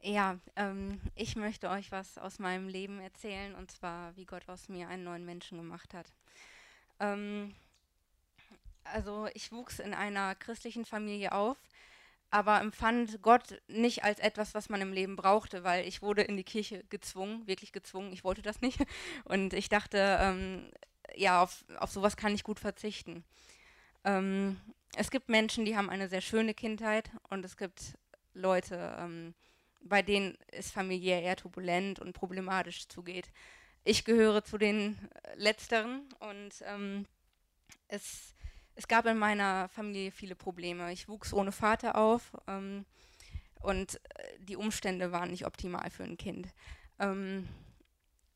Ja, 0.04 0.38
ähm, 0.56 1.00
ich 1.14 1.36
möchte 1.36 1.70
euch 1.70 1.90
was 1.92 2.18
aus 2.18 2.38
meinem 2.38 2.68
Leben 2.68 3.00
erzählen 3.00 3.54
und 3.54 3.70
zwar, 3.70 4.14
wie 4.16 4.26
Gott 4.26 4.48
aus 4.48 4.68
mir 4.68 4.88
einen 4.88 5.04
neuen 5.04 5.24
Menschen 5.24 5.58
gemacht 5.58 5.94
hat. 5.94 6.12
Ähm, 6.98 7.54
also 8.84 9.28
ich 9.34 9.52
wuchs 9.52 9.78
in 9.78 9.94
einer 9.94 10.34
christlichen 10.34 10.84
Familie 10.84 11.32
auf, 11.32 11.56
aber 12.32 12.62
empfand 12.62 13.20
Gott 13.20 13.60
nicht 13.68 14.04
als 14.04 14.18
etwas, 14.18 14.54
was 14.54 14.70
man 14.70 14.80
im 14.80 14.92
Leben 14.92 15.16
brauchte, 15.16 15.64
weil 15.64 15.86
ich 15.86 16.00
wurde 16.00 16.22
in 16.22 16.38
die 16.38 16.44
Kirche 16.44 16.82
gezwungen, 16.88 17.46
wirklich 17.46 17.72
gezwungen. 17.72 18.10
Ich 18.12 18.24
wollte 18.24 18.40
das 18.40 18.62
nicht 18.62 18.80
und 19.24 19.52
ich 19.52 19.68
dachte, 19.68 20.18
ähm, 20.18 20.70
ja, 21.14 21.42
auf, 21.42 21.64
auf 21.76 21.90
sowas 21.90 22.16
kann 22.16 22.34
ich 22.34 22.42
gut 22.42 22.58
verzichten. 22.58 23.22
Ähm, 24.04 24.58
es 24.96 25.10
gibt 25.10 25.28
Menschen, 25.28 25.66
die 25.66 25.76
haben 25.76 25.90
eine 25.90 26.08
sehr 26.08 26.22
schöne 26.22 26.54
Kindheit 26.54 27.10
und 27.28 27.44
es 27.44 27.58
gibt 27.58 27.98
Leute, 28.32 28.96
ähm, 28.98 29.34
bei 29.82 30.00
denen 30.00 30.38
es 30.48 30.70
familiär 30.70 31.20
eher 31.20 31.36
turbulent 31.36 31.98
und 32.00 32.14
problematisch 32.14 32.88
zugeht. 32.88 33.30
Ich 33.84 34.06
gehöre 34.06 34.42
zu 34.42 34.56
den 34.56 34.96
äh, 35.22 35.34
Letzteren 35.36 36.08
und 36.20 36.62
ähm, 36.64 37.04
es, 37.88 38.34
es 38.74 38.88
gab 38.88 39.06
in 39.06 39.18
meiner 39.18 39.68
Familie 39.68 40.10
viele 40.10 40.34
Probleme. 40.34 40.92
Ich 40.92 41.08
wuchs 41.08 41.32
ohne 41.32 41.52
Vater 41.52 41.96
auf 41.96 42.32
ähm, 42.46 42.84
und 43.60 43.96
äh, 44.16 44.38
die 44.40 44.56
Umstände 44.56 45.12
waren 45.12 45.30
nicht 45.30 45.46
optimal 45.46 45.90
für 45.90 46.04
ein 46.04 46.16
Kind. 46.16 46.48
Ähm, 46.98 47.48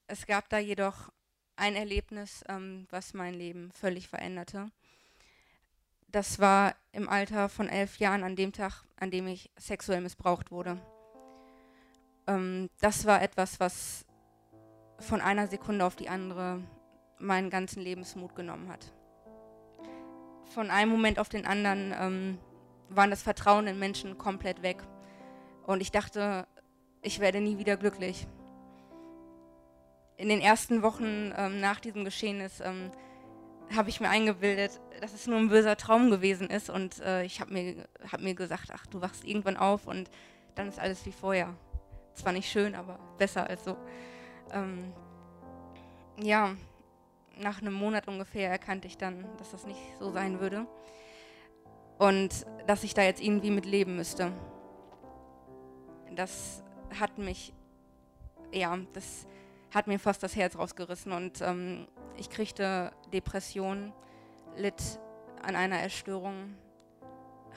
es 0.07 0.27
gab 0.27 0.49
da 0.49 0.59
jedoch 0.59 1.13
ein 1.57 1.75
Erlebnis, 1.75 2.45
ähm, 2.49 2.87
was 2.91 3.15
mein 3.15 3.35
Leben 3.35 3.73
völlig 3.73 4.09
veränderte. 4.09 4.71
Das 6.09 6.39
war 6.39 6.77
im 6.93 7.09
Alter 7.09 7.49
von 7.49 7.69
elf 7.69 7.99
Jahren 7.99 8.23
an 8.23 8.37
dem 8.37 8.53
Tag, 8.53 8.85
an 8.97 9.11
dem 9.11 9.27
ich 9.27 9.51
sexuell 9.59 10.01
missbraucht 10.01 10.51
wurde 10.51 10.81
ähm, 12.27 12.69
das 12.81 13.05
war 13.05 13.23
etwas, 13.23 13.61
was 13.61 14.05
von 14.99 15.21
einer 15.21 15.47
Sekunde 15.47 15.85
auf 15.85 15.97
die 15.97 16.09
andere 16.09 16.63
meinen 17.19 17.51
ganzen 17.51 17.83
Lebensmut 17.83 18.35
genommen 18.35 18.69
hat. 18.69 18.93
Von 20.55 20.71
einem 20.71 20.91
Moment 20.91 21.19
auf 21.19 21.29
den 21.29 21.47
anderen 21.47 21.95
ähm, 21.99 22.39
war 22.89 23.07
das 23.09 23.23
Vertrauen 23.23 23.67
in 23.67 23.79
Menschen 23.79 24.19
komplett 24.19 24.63
weg. 24.63 24.83
Und 25.67 25.81
ich 25.81 25.91
dachte, 25.91 26.47
ich 27.03 27.21
werde 27.21 27.41
nie 27.41 27.59
wieder 27.59 27.77
glücklich. 27.77 28.27
In 30.17 30.29
den 30.29 30.41
ersten 30.41 30.83
Wochen 30.83 31.33
ähm, 31.37 31.61
nach 31.61 31.81
diesem 31.81 32.05
Geschehnis 32.05 32.61
ähm, 32.61 32.91
habe 33.75 33.91
ich 33.91 34.01
mir 34.01 34.09
eingebildet, 34.09 34.81
dass 35.01 35.13
es 35.13 35.27
nur 35.27 35.39
ein 35.39 35.49
böser 35.49 35.77
Traum 35.77 36.11
gewesen 36.11 36.49
ist. 36.49 36.71
Und 36.71 37.01
äh, 37.01 37.25
ich 37.25 37.41
habe 37.41 37.53
mir, 37.53 37.85
hab 38.11 38.21
mir 38.21 38.35
gesagt, 38.35 38.71
ach, 38.73 38.87
du 38.87 39.01
wachst 39.01 39.25
irgendwann 39.25 39.57
auf 39.57 39.87
und 39.87 40.11
dann 40.55 40.69
ist 40.69 40.79
alles 40.79 41.05
wie 41.05 41.13
vorher. 41.13 41.55
Zwar 42.15 42.33
nicht 42.33 42.51
schön, 42.51 42.75
aber 42.75 42.99
besser 43.19 43.49
als 43.49 43.65
so. 43.65 43.77
Ähm, 44.53 44.93
ja, 46.23 46.55
nach 47.39 47.61
einem 47.61 47.75
Monat 47.75 48.09
ungefähr 48.09 48.51
erkannte 48.51 48.87
ich 48.87 48.97
dann, 48.99 49.27
dass 49.39 49.51
das 49.51 49.67
nicht 49.67 49.81
so 49.99 50.11
sein 50.11 50.41
würde. 50.41 50.67
Und 51.99 52.47
dass 52.67 52.85
ich 52.85 52.95
da 52.95 53.03
jetzt 53.03 53.23
irgendwie 53.23 53.51
mit 53.51 53.65
leben 53.65 53.97
müsste. 53.97 54.33
Das 56.15 56.63
hat 56.99 57.19
mich, 57.19 57.55
ja, 58.53 58.79
das 58.93 59.27
hat 59.75 59.87
mir 59.87 59.99
fast 59.99 60.23
das 60.23 60.37
Herz 60.37 60.57
rausgerissen. 60.57 61.13
Und 61.13 61.41
ähm, 61.41 61.89
ich 62.17 62.29
kriegte 62.29 62.93
Depressionen, 63.13 63.93
litt 64.57 65.01
an 65.43 65.57
einer 65.57 65.79
Erstörung, 65.79 66.55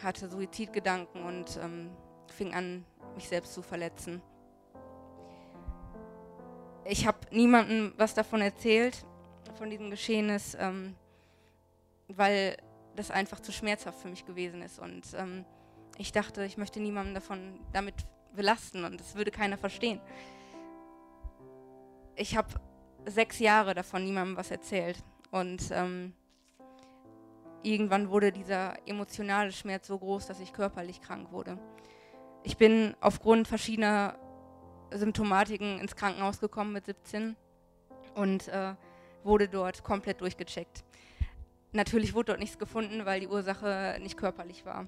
hatte 0.02 0.30
Suizidgedanken 0.30 1.24
und 1.24 1.60
ähm, 1.62 1.92
fing 2.28 2.54
an, 2.54 2.86
mich 3.16 3.28
selbst 3.28 3.54
zu 3.54 3.62
verletzen 3.62 4.22
ich 6.90 7.06
habe 7.06 7.20
niemandem 7.32 7.94
was 7.98 8.14
davon 8.14 8.42
erzählt, 8.42 9.06
von 9.60 9.70
diesem 9.70 9.92
Geschehnis, 9.92 10.58
ähm, 10.60 10.96
weil 12.08 12.58
das 12.96 13.12
einfach 13.12 13.40
zu 13.42 13.52
schmerzhaft 13.52 14.00
für 14.00 14.08
mich 14.08 14.26
gewesen 14.26 14.62
ist. 14.62 14.80
Und 14.80 15.04
ähm, 15.16 15.46
ich 15.98 16.12
dachte, 16.12 16.44
ich 16.46 16.58
möchte 16.58 16.80
niemandem 16.80 17.14
davon 17.14 17.60
damit 17.74 17.94
belasten 18.36 18.86
und 18.86 19.00
das 19.00 19.16
würde 19.16 19.32
keiner 19.32 19.58
verstehen. 19.58 20.00
Ich 22.16 22.36
habe 22.36 22.48
sechs 23.06 23.40
Jahre 23.40 23.76
davon 23.76 24.04
niemandem 24.04 24.38
was 24.38 24.50
erzählt. 24.50 25.04
Und 25.32 25.70
ähm, 25.72 26.14
irgendwann 27.62 28.10
wurde 28.10 28.32
dieser 28.32 28.76
emotionale 28.88 29.52
Schmerz 29.52 29.88
so 29.88 30.00
groß, 30.00 30.26
dass 30.28 30.40
ich 30.40 30.54
körperlich 30.54 31.02
krank 31.02 31.32
wurde. 31.32 31.60
Ich 32.44 32.58
bin 32.58 32.96
aufgrund 33.02 33.48
verschiedener 33.48 34.18
Symptomatiken 34.92 35.80
ins 35.80 35.96
Krankenhaus 35.96 36.40
gekommen 36.40 36.74
mit 36.74 36.86
17 36.86 37.36
und 38.16 38.48
äh, 38.48 38.74
wurde 39.24 39.48
dort 39.48 39.84
komplett 39.84 40.22
durchgecheckt. 40.22 40.84
Natürlich 41.72 42.14
wurde 42.14 42.28
dort 42.28 42.40
nichts 42.40 42.58
gefunden, 42.58 43.06
weil 43.06 43.20
die 43.20 43.28
Ursache 43.28 43.98
nicht 44.02 44.18
körperlich 44.18 44.66
war. 44.66 44.88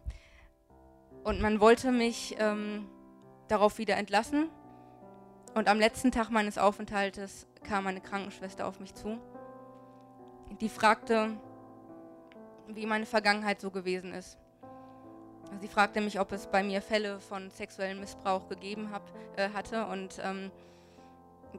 Und 1.23 1.39
man 1.39 1.59
wollte 1.59 1.91
mich 1.91 2.35
ähm, 2.39 2.89
darauf 3.47 3.77
wieder 3.77 3.97
entlassen. 3.97 4.50
Und 5.53 5.67
am 5.67 5.79
letzten 5.79 6.11
Tag 6.11 6.29
meines 6.29 6.57
Aufenthaltes 6.57 7.47
kam 7.63 7.85
eine 7.85 8.01
Krankenschwester 8.01 8.65
auf 8.65 8.79
mich 8.79 8.95
zu. 8.95 9.19
Die 10.59 10.69
fragte, 10.69 11.38
wie 12.67 12.85
meine 12.85 13.05
Vergangenheit 13.05 13.61
so 13.61 13.69
gewesen 13.69 14.13
ist. 14.13 14.38
Sie 15.59 15.67
fragte 15.67 16.01
mich, 16.01 16.19
ob 16.19 16.31
es 16.31 16.47
bei 16.47 16.63
mir 16.63 16.81
Fälle 16.81 17.19
von 17.19 17.51
sexuellem 17.51 18.00
Missbrauch 18.00 18.47
gegeben 18.47 18.89
hab, 18.91 19.03
äh, 19.35 19.50
hatte. 19.50 19.85
Und 19.88 20.19
ähm, 20.23 20.51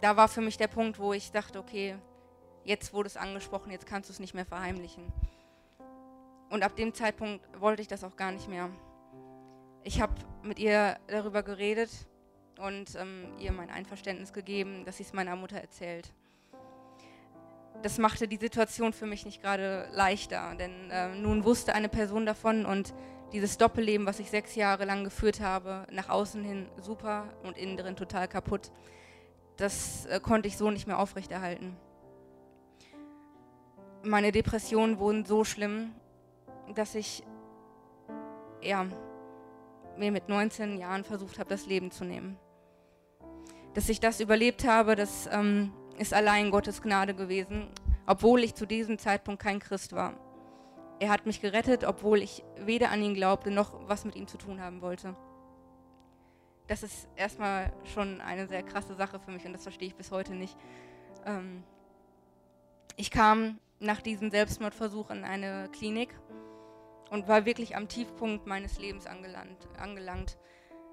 da 0.01 0.17
war 0.17 0.29
für 0.29 0.41
mich 0.41 0.57
der 0.57 0.69
Punkt, 0.69 0.99
wo 0.99 1.13
ich 1.13 1.31
dachte, 1.31 1.59
okay, 1.59 1.97
jetzt 2.65 2.93
wurde 2.93 3.09
es 3.09 3.17
angesprochen, 3.17 3.71
jetzt 3.71 3.87
kannst 3.87 4.09
du 4.09 4.13
es 4.13 4.21
nicht 4.21 4.35
mehr 4.35 4.47
verheimlichen. 4.47 5.13
Und 6.51 6.63
ab 6.63 6.77
dem 6.77 6.93
Zeitpunkt 6.95 7.45
wollte 7.61 7.83
ich 7.83 7.89
das 7.89 8.05
auch 8.05 8.17
gar 8.17 8.31
nicht 8.31 8.49
mehr. 8.49 8.71
Ich 9.85 10.01
habe 10.01 10.15
mit 10.43 10.59
ihr 10.59 10.99
darüber 11.09 11.43
geredet 11.43 11.91
und 12.61 12.95
ähm, 12.95 13.33
ihr 13.39 13.53
mein 13.53 13.71
Einverständnis 13.71 14.33
gegeben, 14.33 14.85
dass 14.85 14.99
sie 14.99 15.03
es 15.03 15.13
meiner 15.13 15.35
Mutter 15.35 15.57
erzählt. 15.57 16.13
Das 17.83 17.99
machte 17.99 18.29
die 18.29 18.37
Situation 18.37 18.93
für 18.93 19.07
mich 19.07 19.25
nicht 19.25 19.43
gerade 19.43 19.89
leichter, 19.93 20.55
denn 20.55 20.91
äh, 20.91 21.15
nun 21.15 21.45
wusste 21.45 21.75
eine 21.75 21.89
Person 21.89 22.27
davon 22.27 22.65
und 22.65 22.95
dieses 23.33 23.57
Doppelleben, 23.57 24.07
was 24.07 24.21
ich 24.21 24.31
sechs 24.31 24.55
Jahre 24.55 24.85
lang 24.85 25.05
geführt 25.05 25.41
habe, 25.41 25.87
nach 25.91 26.11
außen 26.11 26.45
hin 26.45 26.69
super 26.77 27.25
und 27.43 27.57
innen 27.57 27.77
drin 27.77 27.97
total 27.97 28.29
kaputt, 28.29 28.71
das 29.57 30.07
äh, 30.07 30.21
konnte 30.21 30.49
ich 30.49 30.57
so 30.57 30.71
nicht 30.71 30.87
mehr 30.87 30.99
aufrechterhalten. 30.99 31.77
Meine 34.05 34.33
Depressionen 34.33 34.99
wurden 34.99 35.25
so 35.25 35.45
schlimm, 35.45 35.93
dass 36.75 36.97
ich 36.97 37.23
ja, 38.61 38.87
mir 39.97 40.11
mit 40.11 40.29
19 40.29 40.77
Jahren 40.77 41.05
versucht 41.05 41.39
habe, 41.39 41.49
das 41.49 41.67
Leben 41.67 41.93
zu 41.93 42.05
nehmen. 42.05 42.37
Dass 43.75 43.89
ich 43.89 44.01
das 44.01 44.21
überlebt 44.21 44.67
habe, 44.67 44.97
das 44.97 45.29
ähm, 45.33 45.73
ist 45.99 46.15
allein 46.15 46.51
Gottes 46.51 46.83
Gnade 46.83 47.15
gewesen, 47.15 47.69
obwohl 48.07 48.43
ich 48.43 48.57
zu 48.57 48.67
diesem 48.67 48.99
Zeitpunkt 48.99 49.41
kein 49.41 49.61
Christ 49.61 49.93
war. 49.93 50.15
Er 50.99 51.11
hat 51.11 51.27
mich 51.27 51.41
gerettet, 51.41 51.85
obwohl 51.85 52.23
ich 52.23 52.45
weder 52.59 52.91
an 52.91 53.03
ihn 53.03 53.15
glaubte 53.15 53.51
noch 53.51 53.89
was 53.89 54.05
mit 54.05 54.17
ihm 54.17 54.27
zu 54.27 54.37
tun 54.37 54.61
haben 54.61 54.83
wollte. 54.83 55.15
Das 56.67 56.83
ist 56.83 57.09
erstmal 57.17 57.73
schon 57.85 58.21
eine 58.21 58.49
sehr 58.49 58.63
krasse 58.63 58.95
Sache 58.95 59.21
für 59.21 59.31
mich 59.31 59.45
und 59.45 59.53
das 59.53 59.63
verstehe 59.63 59.89
ich 59.89 59.95
bis 59.95 60.11
heute 60.11 60.35
nicht. 60.35 60.57
Ähm, 61.25 61.63
ich 62.97 63.11
kam 63.11 63.59
nach 63.83 64.01
diesem 64.01 64.31
Selbstmordversuch 64.31 65.11
in 65.11 65.25
eine 65.25 65.69
Klinik 65.73 66.15
und 67.11 67.29
war 67.29 67.45
wirklich 67.45 67.77
am 67.77 67.89
Tiefpunkt 67.89 68.47
meines 68.47 68.79
Lebens 68.79 69.07
angelangt. 69.07 69.69
angelangt. 69.79 70.39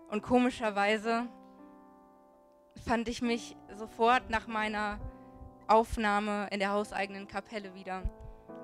Und 0.09 0.23
komischerweise 0.23 1.27
fand 2.85 3.07
ich 3.07 3.21
mich 3.21 3.55
sofort 3.75 4.29
nach 4.29 4.47
meiner 4.47 4.99
Aufnahme 5.67 6.47
in 6.51 6.59
der 6.59 6.71
hauseigenen 6.71 7.27
Kapelle 7.27 7.75
wieder, 7.75 8.01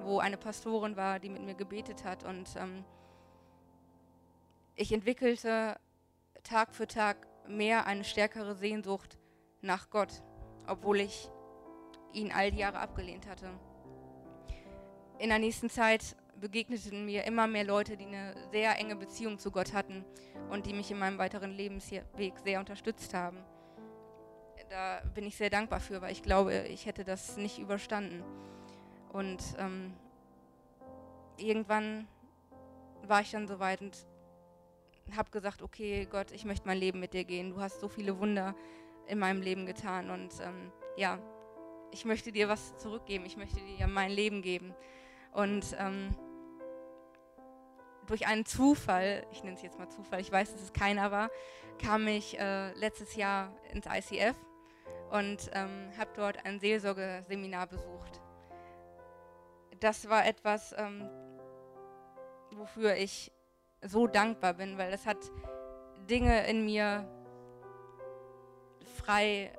wo 0.01 0.17
eine 0.17 0.37
Pastorin 0.37 0.97
war, 0.97 1.19
die 1.19 1.29
mit 1.29 1.43
mir 1.43 1.53
gebetet 1.53 2.03
hat. 2.03 2.23
Und 2.23 2.55
ähm, 2.57 2.83
ich 4.75 4.91
entwickelte 4.91 5.77
Tag 6.43 6.73
für 6.73 6.87
Tag 6.87 7.27
mehr 7.47 7.85
eine 7.85 8.03
stärkere 8.03 8.55
Sehnsucht 8.55 9.19
nach 9.61 9.91
Gott, 9.91 10.23
obwohl 10.67 10.99
ich 10.99 11.29
ihn 12.11 12.31
all 12.31 12.49
die 12.49 12.59
Jahre 12.59 12.79
abgelehnt 12.79 13.27
hatte. 13.27 13.51
In 15.19 15.29
der 15.29 15.39
nächsten 15.39 15.69
Zeit 15.69 16.15
begegneten 16.39 17.05
mir 17.05 17.23
immer 17.23 17.47
mehr 17.47 17.63
Leute, 17.63 17.97
die 17.97 18.05
eine 18.05 18.35
sehr 18.51 18.77
enge 18.77 18.95
Beziehung 18.95 19.39
zu 19.39 19.51
Gott 19.51 19.73
hatten 19.73 20.03
und 20.49 20.65
die 20.65 20.73
mich 20.73 20.91
in 20.91 20.99
meinem 20.99 21.17
weiteren 21.17 21.51
Lebensweg 21.51 22.03
sehr 22.43 22.59
unterstützt 22.59 23.13
haben 23.13 23.43
da 24.69 25.01
bin 25.13 25.25
ich 25.25 25.35
sehr 25.35 25.49
dankbar 25.49 25.79
für, 25.79 26.01
weil 26.01 26.11
ich 26.11 26.23
glaube, 26.23 26.67
ich 26.67 26.85
hätte 26.85 27.03
das 27.03 27.37
nicht 27.37 27.59
überstanden. 27.59 28.23
Und 29.11 29.41
ähm, 29.57 29.93
irgendwann 31.37 32.07
war 33.03 33.21
ich 33.21 33.31
dann 33.31 33.47
soweit 33.47 33.81
und 33.81 34.05
habe 35.15 35.29
gesagt, 35.31 35.61
okay, 35.61 36.07
Gott, 36.09 36.31
ich 36.31 36.45
möchte 36.45 36.67
mein 36.67 36.77
Leben 36.77 36.99
mit 36.99 37.13
dir 37.13 37.23
gehen. 37.23 37.51
Du 37.51 37.61
hast 37.61 37.79
so 37.79 37.87
viele 37.87 38.19
Wunder 38.19 38.55
in 39.07 39.19
meinem 39.19 39.41
Leben 39.41 39.65
getan 39.65 40.09
und 40.09 40.33
ähm, 40.41 40.71
ja, 40.97 41.19
ich 41.91 42.05
möchte 42.05 42.31
dir 42.31 42.49
was 42.49 42.75
zurückgeben. 42.77 43.25
Ich 43.25 43.37
möchte 43.37 43.59
dir 43.59 43.87
mein 43.87 44.11
Leben 44.11 44.41
geben. 44.41 44.73
Und 45.35 45.75
ähm, 45.77 46.15
durch 48.07 48.25
einen 48.25 48.45
Zufall, 48.45 49.25
ich 49.31 49.43
nenne 49.43 49.57
es 49.57 49.61
jetzt 49.61 49.77
mal 49.77 49.89
Zufall, 49.89 50.21
ich 50.21 50.31
weiß, 50.31 50.53
dass 50.53 50.61
es 50.61 50.73
keiner 50.73 51.11
war, 51.11 51.29
kam 51.83 52.07
ich 52.07 52.39
äh, 52.39 52.71
letztes 52.73 53.15
Jahr 53.15 53.51
ins 53.73 53.85
ICF 53.85 54.35
und 55.11 55.51
ähm, 55.53 55.91
habe 55.97 56.11
dort 56.15 56.45
ein 56.45 56.59
Seelsorgeseminar 56.59 57.67
besucht. 57.67 58.21
Das 59.81 60.07
war 60.09 60.25
etwas, 60.25 60.73
ähm, 60.77 61.09
wofür 62.51 62.95
ich 62.95 63.31
so 63.81 64.07
dankbar 64.07 64.53
bin, 64.53 64.77
weil 64.77 64.93
es 64.93 65.05
hat 65.05 65.17
Dinge 66.09 66.47
in 66.47 66.63
mir 66.63 67.05
frei, 69.03 69.51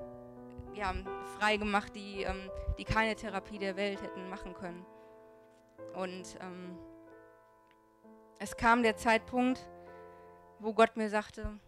ja, 0.74 0.94
frei 1.38 1.58
gemacht, 1.58 1.94
die, 1.94 2.22
ähm, 2.22 2.50
die 2.78 2.84
keine 2.84 3.14
Therapie 3.14 3.58
der 3.58 3.76
Welt 3.76 4.00
hätten 4.00 4.30
machen 4.30 4.54
können. 4.54 4.86
Und 5.94 6.38
ähm, 6.40 6.78
es 8.38 8.56
kam 8.56 8.82
der 8.82 8.96
Zeitpunkt, 8.96 9.60
wo 10.58 10.72
Gott 10.72 10.96
mir 10.96 11.08
sagte, 11.08 11.58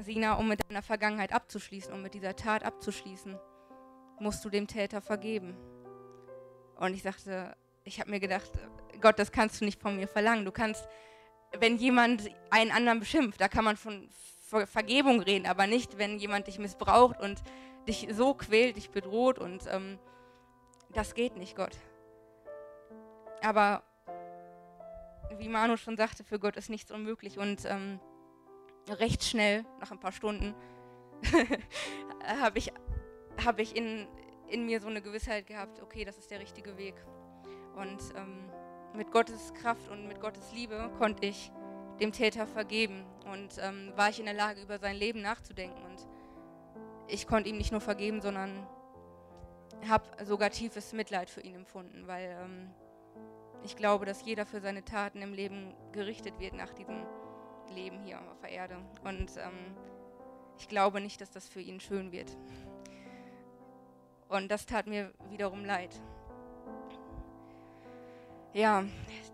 Sina, 0.00 0.34
um 0.34 0.48
mit 0.48 0.60
deiner 0.68 0.82
Vergangenheit 0.82 1.32
abzuschließen, 1.32 1.92
um 1.92 2.02
mit 2.02 2.14
dieser 2.14 2.34
Tat 2.34 2.64
abzuschließen, 2.64 3.38
musst 4.18 4.44
du 4.44 4.50
dem 4.50 4.66
Täter 4.66 5.00
vergeben. 5.00 5.56
Und 6.76 6.94
ich 6.94 7.02
sagte, 7.02 7.56
ich 7.84 8.00
habe 8.00 8.10
mir 8.10 8.20
gedacht, 8.20 8.50
Gott, 9.00 9.18
das 9.18 9.30
kannst 9.30 9.60
du 9.60 9.64
nicht 9.64 9.80
von 9.80 9.96
mir 9.96 10.08
verlangen. 10.08 10.44
Du 10.44 10.52
kannst, 10.52 10.88
wenn 11.58 11.76
jemand 11.76 12.30
einen 12.50 12.72
anderen 12.72 13.00
beschimpft, 13.00 13.40
da 13.40 13.48
kann 13.48 13.64
man 13.64 13.76
von 13.76 14.08
Vergebung 14.66 15.20
reden, 15.20 15.46
aber 15.46 15.66
nicht, 15.66 15.98
wenn 15.98 16.18
jemand 16.18 16.46
dich 16.46 16.58
missbraucht 16.58 17.20
und 17.20 17.42
dich 17.88 18.08
so 18.10 18.34
quält, 18.34 18.76
dich 18.76 18.90
bedroht 18.90 19.38
und 19.38 19.64
ähm, 19.70 19.98
das 20.92 21.14
geht 21.14 21.36
nicht, 21.36 21.56
Gott. 21.56 21.76
Aber 23.44 23.82
wie 25.38 25.48
Manu 25.48 25.76
schon 25.76 25.98
sagte, 25.98 26.24
für 26.24 26.38
Gott 26.38 26.56
ist 26.56 26.70
nichts 26.70 26.90
unmöglich 26.90 27.38
und 27.38 27.64
ähm, 27.66 28.00
recht 28.88 29.22
schnell, 29.22 29.66
nach 29.80 29.90
ein 29.90 30.00
paar 30.00 30.12
Stunden, 30.12 30.54
habe 32.40 32.58
ich, 32.58 32.72
hab 33.44 33.58
ich 33.58 33.76
in, 33.76 34.08
in 34.48 34.64
mir 34.64 34.80
so 34.80 34.88
eine 34.88 35.02
Gewissheit 35.02 35.46
gehabt, 35.46 35.82
okay, 35.82 36.04
das 36.06 36.16
ist 36.16 36.30
der 36.30 36.40
richtige 36.40 36.78
Weg. 36.78 36.94
Und 37.76 38.00
ähm, 38.16 38.50
mit 38.94 39.10
Gottes 39.10 39.52
Kraft 39.52 39.90
und 39.90 40.08
mit 40.08 40.20
Gottes 40.20 40.52
Liebe 40.52 40.90
konnte 40.98 41.26
ich 41.26 41.52
dem 42.00 42.12
Täter 42.12 42.46
vergeben 42.46 43.04
und 43.30 43.58
ähm, 43.60 43.92
war 43.94 44.08
ich 44.08 44.20
in 44.20 44.24
der 44.24 44.34
Lage, 44.34 44.62
über 44.62 44.78
sein 44.78 44.96
Leben 44.96 45.20
nachzudenken. 45.20 45.82
Und 45.84 46.06
ich 47.08 47.26
konnte 47.26 47.50
ihm 47.50 47.58
nicht 47.58 47.72
nur 47.72 47.82
vergeben, 47.82 48.22
sondern 48.22 48.66
habe 49.86 50.24
sogar 50.24 50.48
tiefes 50.48 50.94
Mitleid 50.94 51.28
für 51.28 51.42
ihn 51.42 51.54
empfunden, 51.56 52.06
weil 52.06 52.38
ähm, 52.42 52.70
ich 53.64 53.76
glaube, 53.76 54.04
dass 54.04 54.24
jeder 54.24 54.44
für 54.44 54.60
seine 54.60 54.84
Taten 54.84 55.22
im 55.22 55.32
Leben 55.32 55.74
gerichtet 55.92 56.38
wird 56.38 56.54
nach 56.54 56.72
diesem 56.74 57.06
Leben 57.70 58.02
hier 58.02 58.20
auf 58.20 58.40
der 58.40 58.50
Erde. 58.50 58.76
Und 59.02 59.36
ähm, 59.38 59.76
ich 60.58 60.68
glaube 60.68 61.00
nicht, 61.00 61.20
dass 61.20 61.30
das 61.30 61.48
für 61.48 61.60
ihn 61.60 61.80
schön 61.80 62.12
wird. 62.12 62.36
Und 64.28 64.50
das 64.50 64.66
tat 64.66 64.86
mir 64.86 65.12
wiederum 65.30 65.64
leid. 65.64 66.00
Ja, 68.52 68.84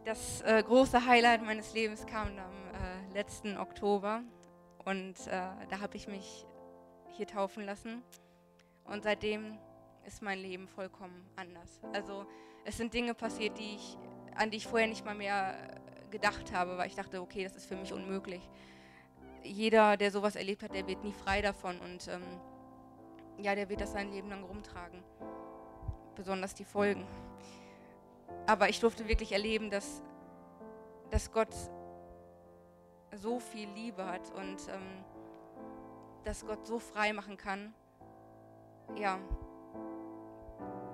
das 0.04 0.40
äh, 0.42 0.62
große 0.62 1.04
Highlight 1.04 1.42
meines 1.42 1.74
Lebens 1.74 2.06
kam 2.06 2.28
am 2.28 2.34
äh, 2.38 3.12
letzten 3.12 3.58
Oktober. 3.58 4.22
Und 4.84 5.26
äh, 5.26 5.42
da 5.68 5.80
habe 5.80 5.96
ich 5.96 6.08
mich 6.08 6.46
hier 7.10 7.26
taufen 7.26 7.64
lassen. 7.64 8.02
Und 8.84 9.02
seitdem 9.02 9.58
ist 10.06 10.22
mein 10.22 10.38
Leben 10.38 10.68
vollkommen 10.68 11.28
anders. 11.36 11.80
Also 11.92 12.26
es 12.64 12.76
sind 12.76 12.92
Dinge 12.94 13.14
passiert, 13.14 13.58
die 13.58 13.74
ich, 13.76 13.98
an 14.34 14.50
die 14.50 14.58
ich 14.58 14.66
vorher 14.66 14.88
nicht 14.88 15.04
mal 15.04 15.14
mehr 15.14 15.54
gedacht 16.10 16.52
habe, 16.52 16.76
weil 16.76 16.88
ich 16.88 16.94
dachte, 16.94 17.20
okay, 17.20 17.44
das 17.44 17.56
ist 17.56 17.66
für 17.66 17.76
mich 17.76 17.92
unmöglich. 17.92 18.48
Jeder, 19.42 19.96
der 19.96 20.10
sowas 20.10 20.36
erlebt 20.36 20.62
hat, 20.62 20.74
der 20.74 20.86
wird 20.86 21.02
nie 21.02 21.12
frei 21.12 21.40
davon 21.40 21.78
und 21.80 22.08
ähm, 22.08 22.22
ja, 23.38 23.54
der 23.54 23.68
wird 23.68 23.80
das 23.80 23.92
sein 23.92 24.10
Leben 24.12 24.28
lang 24.28 24.44
rumtragen. 24.44 25.02
Besonders 26.14 26.54
die 26.54 26.64
Folgen. 26.64 27.06
Aber 28.46 28.68
ich 28.68 28.80
durfte 28.80 29.08
wirklich 29.08 29.32
erleben, 29.32 29.70
dass, 29.70 30.02
dass 31.10 31.32
Gott 31.32 31.54
so 33.12 33.40
viel 33.40 33.68
Liebe 33.70 34.04
hat 34.04 34.30
und 34.32 34.58
ähm, 34.68 35.04
dass 36.24 36.46
Gott 36.46 36.66
so 36.66 36.78
frei 36.78 37.12
machen 37.12 37.36
kann, 37.36 37.72
ja, 38.96 39.18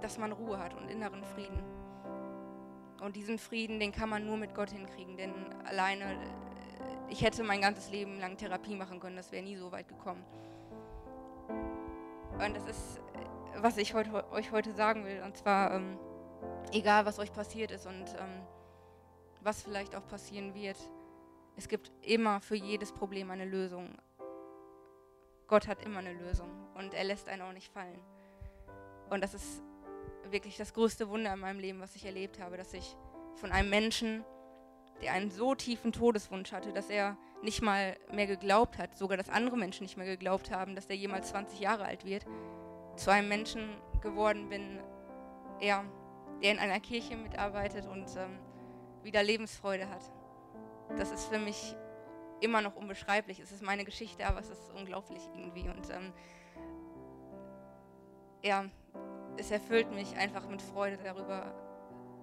dass 0.01 0.19
man 0.19 0.33
Ruhe 0.33 0.59
hat 0.59 0.75
und 0.75 0.89
inneren 0.89 1.25
Frieden. 1.25 1.63
Und 3.01 3.17
diesen 3.17 3.39
Frieden, 3.39 3.79
den 3.79 3.93
kann 3.93 4.09
man 4.09 4.27
nur 4.27 4.37
mit 4.37 4.55
Gott 4.55 4.71
hinkriegen, 4.71 5.17
denn 5.17 5.33
alleine, 5.65 6.05
äh, 6.05 6.17
ich 7.09 7.23
hätte 7.23 7.43
mein 7.45 7.61
ganzes 7.61 7.91
Leben 7.91 8.19
lang 8.19 8.37
Therapie 8.37 8.75
machen 8.75 9.01
können, 9.01 9.17
das 9.17 9.33
wäre 9.33 9.43
nie 9.43 9.57
so 9.57 9.71
weit 9.71 9.89
gekommen. 9.89 10.25
Und 11.49 12.57
das 12.57 12.67
ist, 12.67 13.01
was 13.59 13.77
ich 13.77 13.95
heute, 13.95 14.31
euch 14.33 14.53
heute 14.53 14.73
sagen 14.73 15.05
will. 15.05 15.23
Und 15.25 15.37
zwar, 15.37 15.75
ähm, 15.75 15.99
egal 16.73 17.07
was 17.07 17.19
euch 17.19 17.33
passiert 17.33 17.71
ist 17.71 17.87
und 17.87 18.15
ähm, 18.19 18.43
was 19.41 19.63
vielleicht 19.63 19.95
auch 19.95 20.07
passieren 20.07 20.55
wird, 20.55 20.77
es 21.57 21.69
gibt 21.69 21.91
immer 22.03 22.41
für 22.41 22.57
jedes 22.57 22.93
Problem 22.93 23.31
eine 23.31 23.47
Lösung. 23.47 23.97
Gott 25.47 25.69
hat 25.69 25.83
immer 25.85 26.01
eine 26.01 26.13
Lösung 26.13 26.51
und 26.75 26.93
er 26.93 27.05
lässt 27.05 27.29
einen 27.29 27.43
auch 27.43 27.53
nicht 27.53 27.73
fallen. 27.73 28.01
Und 29.09 29.23
das 29.23 29.33
ist 29.33 29.63
wirklich 30.33 30.57
das 30.57 30.75
größte 30.75 31.09
Wunder 31.09 31.33
in 31.33 31.41
meinem 31.41 31.61
Leben, 31.61 31.81
was 31.81 31.97
ich 31.97 32.05
erlebt 32.05 32.41
habe, 32.41 32.57
dass 32.57 32.73
ich 32.75 32.97
von 33.37 33.53
einem 33.53 33.71
Menschen, 33.71 34.25
der 35.03 35.13
einen 35.13 35.31
so 35.31 35.55
tiefen 35.55 35.93
Todeswunsch 35.93 36.53
hatte, 36.53 36.73
dass 36.73 36.89
er 36.91 37.17
nicht 37.43 37.63
mal 37.63 37.97
mehr 38.13 38.27
geglaubt 38.27 38.79
hat, 38.79 38.97
sogar 38.97 39.17
dass 39.17 39.29
andere 39.29 39.57
Menschen 39.57 39.85
nicht 39.85 39.97
mehr 39.97 40.07
geglaubt 40.07 40.51
haben, 40.51 40.75
dass 40.75 40.87
er 40.87 40.97
jemals 40.97 41.29
20 41.29 41.61
Jahre 41.61 41.85
alt 41.85 42.05
wird, 42.05 42.27
zu 42.97 43.11
einem 43.11 43.29
Menschen 43.29 43.77
geworden 44.01 44.49
bin, 44.49 44.81
ja, 45.61 45.85
der 46.43 46.53
in 46.53 46.59
einer 46.59 46.81
Kirche 46.81 47.17
mitarbeitet 47.17 47.87
und 47.87 48.07
ähm, 48.17 48.39
wieder 49.03 49.23
Lebensfreude 49.23 49.89
hat. 49.89 50.11
Das 50.97 51.11
ist 51.11 51.27
für 51.27 51.39
mich 51.39 51.77
immer 52.41 52.63
noch 52.63 52.77
unbeschreiblich. 52.77 53.41
Es 53.41 53.53
ist 53.53 53.63
meine 53.63 53.85
Geschichte, 53.85 54.27
aber 54.27 54.41
es 54.41 54.51
ist 54.51 54.71
unglaublich 54.75 55.23
irgendwie. 55.35 55.69
Und 55.69 55.91
ähm, 55.91 56.13
ja, 58.43 58.67
es 59.39 59.51
erfüllt 59.51 59.93
mich 59.93 60.17
einfach 60.17 60.49
mit 60.49 60.63
Freude 60.63 60.99
darüber 61.03 61.53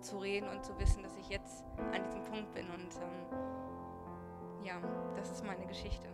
zu 0.01 0.17
reden 0.17 0.49
und 0.49 0.63
zu 0.63 0.77
wissen, 0.79 1.03
dass 1.03 1.15
ich 1.17 1.29
jetzt 1.29 1.63
an 1.93 2.03
diesem 2.03 2.23
Punkt 2.23 2.53
bin. 2.53 2.67
Und 2.69 2.95
ähm, 2.95 4.65
ja, 4.65 4.75
das 5.15 5.31
ist 5.31 5.45
meine 5.45 5.65
Geschichte. 5.65 6.07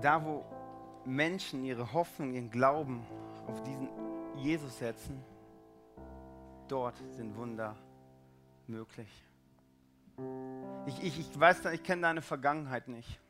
Da, 0.00 0.24
wo 0.24 0.44
Menschen 1.04 1.64
ihre 1.64 1.92
Hoffnung, 1.92 2.32
ihren 2.32 2.50
Glauben 2.50 3.04
auf 3.46 3.62
diesen 3.62 3.88
Jesus 4.36 4.78
setzen, 4.78 5.22
dort 6.68 6.96
sind 7.10 7.36
Wunder 7.36 7.76
möglich. 8.66 9.08
Ich, 10.86 11.02
ich, 11.02 11.20
ich 11.20 11.40
weiß, 11.40 11.64
ich 11.66 11.82
kenne 11.82 12.02
deine 12.02 12.22
Vergangenheit 12.22 12.88
nicht. 12.88 13.20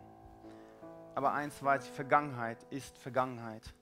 Aber 1.18 1.32
eins 1.32 1.60
weiß 1.60 1.84
ich, 1.84 1.90
Vergangenheit 1.90 2.64
ist 2.70 2.96
Vergangenheit. 2.96 3.74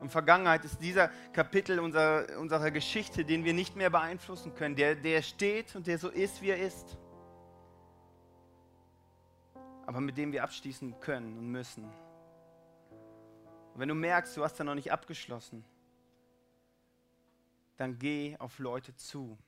Und 0.00 0.10
Vergangenheit 0.10 0.64
ist 0.64 0.82
dieser 0.82 1.06
Kapitel 1.32 1.78
unserer, 1.78 2.36
unserer 2.40 2.72
Geschichte, 2.72 3.24
den 3.24 3.44
wir 3.44 3.54
nicht 3.54 3.76
mehr 3.76 3.90
beeinflussen 3.90 4.52
können, 4.52 4.74
der, 4.74 4.96
der 4.96 5.22
steht 5.22 5.76
und 5.76 5.86
der 5.86 5.98
so 5.98 6.08
ist, 6.08 6.42
wie 6.42 6.50
er 6.50 6.58
ist. 6.58 6.98
Aber 9.86 10.00
mit 10.00 10.18
dem 10.18 10.32
wir 10.32 10.42
abschließen 10.42 10.98
können 10.98 11.38
und 11.38 11.46
müssen. 11.46 11.84
Und 11.84 13.78
wenn 13.78 13.88
du 13.88 13.94
merkst, 13.94 14.36
du 14.36 14.42
hast 14.42 14.58
da 14.58 14.64
noch 14.64 14.74
nicht 14.74 14.90
abgeschlossen, 14.90 15.64
dann 17.76 18.00
geh 18.00 18.36
auf 18.40 18.58
Leute 18.58 18.96
zu. 18.96 19.38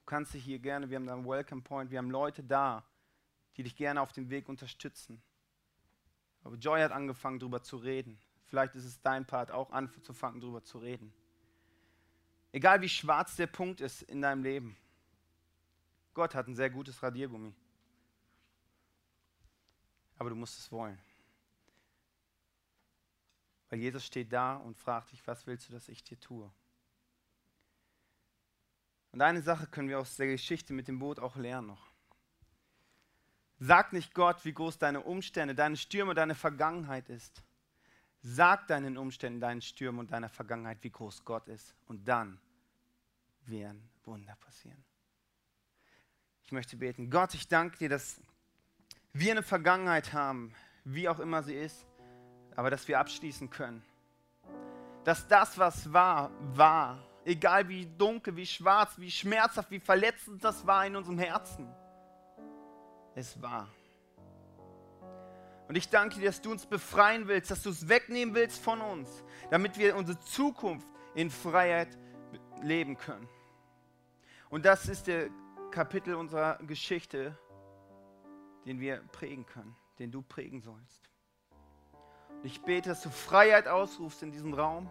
Du 0.00 0.04
kannst 0.04 0.34
dich 0.34 0.44
hier 0.44 0.58
gerne, 0.58 0.90
wir 0.90 0.96
haben 0.96 1.06
da 1.06 1.14
einen 1.14 1.26
Welcome 1.26 1.62
Point, 1.62 1.90
wir 1.90 1.96
haben 1.96 2.10
Leute 2.10 2.44
da, 2.44 2.84
die 3.56 3.62
dich 3.62 3.74
gerne 3.74 4.02
auf 4.02 4.12
dem 4.12 4.28
Weg 4.28 4.50
unterstützen. 4.50 5.22
Aber 6.42 6.56
Joy 6.56 6.80
hat 6.80 6.92
angefangen, 6.92 7.38
darüber 7.38 7.62
zu 7.62 7.76
reden. 7.76 8.18
Vielleicht 8.46 8.74
ist 8.74 8.84
es 8.84 9.00
dein 9.00 9.26
Part, 9.26 9.50
auch 9.50 9.70
anzufangen, 9.70 10.40
darüber 10.40 10.62
zu 10.62 10.78
reden. 10.78 11.12
Egal 12.52 12.80
wie 12.80 12.88
schwarz 12.88 13.36
der 13.36 13.46
Punkt 13.46 13.80
ist 13.80 14.02
in 14.02 14.22
deinem 14.22 14.42
Leben. 14.42 14.76
Gott 16.14 16.34
hat 16.34 16.48
ein 16.48 16.56
sehr 16.56 16.70
gutes 16.70 17.02
Radiergummi. 17.02 17.54
Aber 20.18 20.30
du 20.30 20.36
musst 20.36 20.58
es 20.58 20.72
wollen. 20.72 20.98
Weil 23.68 23.78
Jesus 23.78 24.04
steht 24.04 24.32
da 24.32 24.56
und 24.56 24.76
fragt 24.76 25.12
dich, 25.12 25.24
was 25.26 25.46
willst 25.46 25.68
du, 25.68 25.72
dass 25.72 25.88
ich 25.88 26.02
dir 26.02 26.18
tue? 26.18 26.50
Und 29.12 29.22
eine 29.22 29.42
Sache 29.42 29.66
können 29.66 29.88
wir 29.88 29.98
aus 29.98 30.16
der 30.16 30.26
Geschichte 30.26 30.72
mit 30.72 30.88
dem 30.88 30.98
Boot 30.98 31.20
auch 31.20 31.36
lernen 31.36 31.68
noch. 31.68 31.89
Sag 33.62 33.92
nicht 33.92 34.14
Gott, 34.14 34.46
wie 34.46 34.54
groß 34.54 34.78
deine 34.78 35.02
Umstände, 35.02 35.54
deine 35.54 35.76
Stürme, 35.76 36.14
deine 36.14 36.34
Vergangenheit 36.34 37.10
ist. 37.10 37.42
Sag 38.22 38.66
deinen 38.68 38.96
Umständen, 38.96 39.38
deinen 39.38 39.60
Stürmen 39.60 40.00
und 40.00 40.12
deiner 40.12 40.30
Vergangenheit, 40.30 40.78
wie 40.80 40.88
groß 40.88 41.26
Gott 41.26 41.46
ist. 41.46 41.74
Und 41.86 42.08
dann 42.08 42.40
werden 43.44 43.90
Wunder 44.04 44.34
passieren. 44.36 44.82
Ich 46.42 46.52
möchte 46.52 46.78
beten. 46.78 47.10
Gott, 47.10 47.34
ich 47.34 47.48
danke 47.48 47.76
dir, 47.76 47.90
dass 47.90 48.22
wir 49.12 49.32
eine 49.32 49.42
Vergangenheit 49.42 50.14
haben, 50.14 50.54
wie 50.84 51.06
auch 51.06 51.18
immer 51.18 51.42
sie 51.42 51.54
ist, 51.54 51.86
aber 52.56 52.70
dass 52.70 52.88
wir 52.88 52.98
abschließen 52.98 53.50
können. 53.50 53.82
Dass 55.04 55.28
das, 55.28 55.58
was 55.58 55.92
war, 55.92 56.30
war. 56.56 57.06
Egal 57.26 57.68
wie 57.68 57.84
dunkel, 57.84 58.36
wie 58.36 58.46
schwarz, 58.46 58.94
wie 58.96 59.10
schmerzhaft, 59.10 59.70
wie 59.70 59.80
verletzend 59.80 60.42
das 60.42 60.66
war 60.66 60.86
in 60.86 60.96
unserem 60.96 61.18
Herzen 61.18 61.68
es 63.20 63.40
war. 63.40 63.68
Und 65.68 65.76
ich 65.76 65.88
danke 65.88 66.16
dir, 66.16 66.26
dass 66.26 66.40
du 66.40 66.50
uns 66.50 66.66
befreien 66.66 67.28
willst, 67.28 67.50
dass 67.50 67.62
du 67.62 67.70
es 67.70 67.88
wegnehmen 67.88 68.34
willst 68.34 68.60
von 68.60 68.80
uns, 68.80 69.22
damit 69.50 69.78
wir 69.78 69.94
unsere 69.94 70.18
Zukunft 70.18 70.88
in 71.14 71.30
Freiheit 71.30 71.96
leben 72.62 72.96
können. 72.96 73.28
Und 74.48 74.64
das 74.64 74.88
ist 74.88 75.06
der 75.06 75.30
Kapitel 75.70 76.16
unserer 76.16 76.58
Geschichte, 76.66 77.38
den 78.66 78.80
wir 78.80 78.96
prägen 79.12 79.46
können, 79.46 79.76
den 80.00 80.10
du 80.10 80.22
prägen 80.22 80.60
sollst. 80.60 81.08
Und 82.30 82.46
ich 82.46 82.60
bete, 82.62 82.88
dass 82.88 83.02
du 83.02 83.10
Freiheit 83.10 83.68
ausrufst 83.68 84.24
in 84.24 84.32
diesem 84.32 84.54
Raum, 84.54 84.90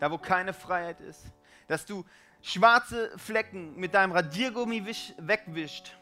da 0.00 0.10
wo 0.10 0.18
keine 0.18 0.52
Freiheit 0.52 1.00
ist, 1.00 1.32
dass 1.68 1.86
du 1.86 2.04
schwarze 2.42 3.16
Flecken 3.16 3.76
mit 3.76 3.94
deinem 3.94 4.10
Radiergummi 4.10 4.84
wegwischt 5.18 5.96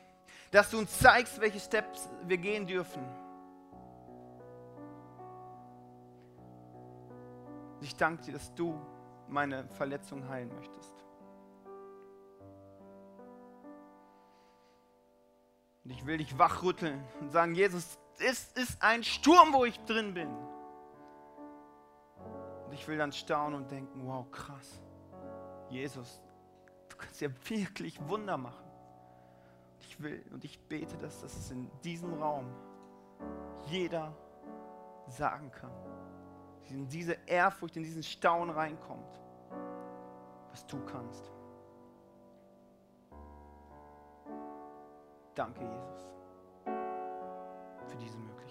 dass 0.55 0.71
du 0.71 0.79
uns 0.79 0.97
zeigst, 1.01 1.40
welche 1.40 1.59
Steps 1.59 2.09
wir 2.29 2.38
gehen 2.38 2.64
dürfen. 2.64 3.05
Ich 7.81 7.97
danke 7.97 8.23
dir, 8.23 8.35
dass 8.35 8.55
du 8.55 8.81
meine 9.27 9.67
Verletzung 9.71 10.29
heilen 10.29 10.55
möchtest. 10.55 10.95
Und 15.83 15.90
ich 15.90 16.07
will 16.07 16.19
dich 16.19 16.38
wachrütteln 16.38 17.03
und 17.21 17.33
sagen, 17.33 17.57
Jesus, 17.57 17.99
es 18.21 18.53
ist 18.53 18.81
ein 18.81 19.03
Sturm, 19.03 19.53
wo 19.53 19.64
ich 19.64 19.81
drin 19.87 20.14
bin. 20.14 20.29
Und 22.64 22.73
ich 22.73 22.87
will 22.87 22.97
dann 22.97 23.11
staunen 23.11 23.61
und 23.61 23.73
denken, 23.73 24.07
wow, 24.07 24.31
krass. 24.31 24.81
Jesus, 25.69 26.23
du 26.88 26.97
kannst 26.97 27.21
ja 27.21 27.29
wirklich 27.49 28.01
Wunder 28.09 28.37
machen 28.37 28.63
will 30.03 30.23
und 30.33 30.45
ich 30.45 30.59
bete, 30.69 30.97
dass 30.99 31.21
das 31.21 31.51
in 31.51 31.71
diesem 31.83 32.15
Raum 32.15 32.47
jeder 33.67 34.15
sagen 35.09 35.51
kann, 35.51 35.73
in 36.69 36.89
diese 36.89 37.17
Ehrfurcht, 37.27 37.77
in 37.77 37.83
diesen 37.83 38.03
Staunen 38.03 38.55
reinkommt, 38.55 39.21
was 40.51 40.67
du 40.67 40.79
kannst. 40.87 41.31
Danke, 45.35 45.61
Jesus, 45.63 46.09
für 46.65 47.97
diese 47.97 48.19
Möglichkeit. 48.19 48.44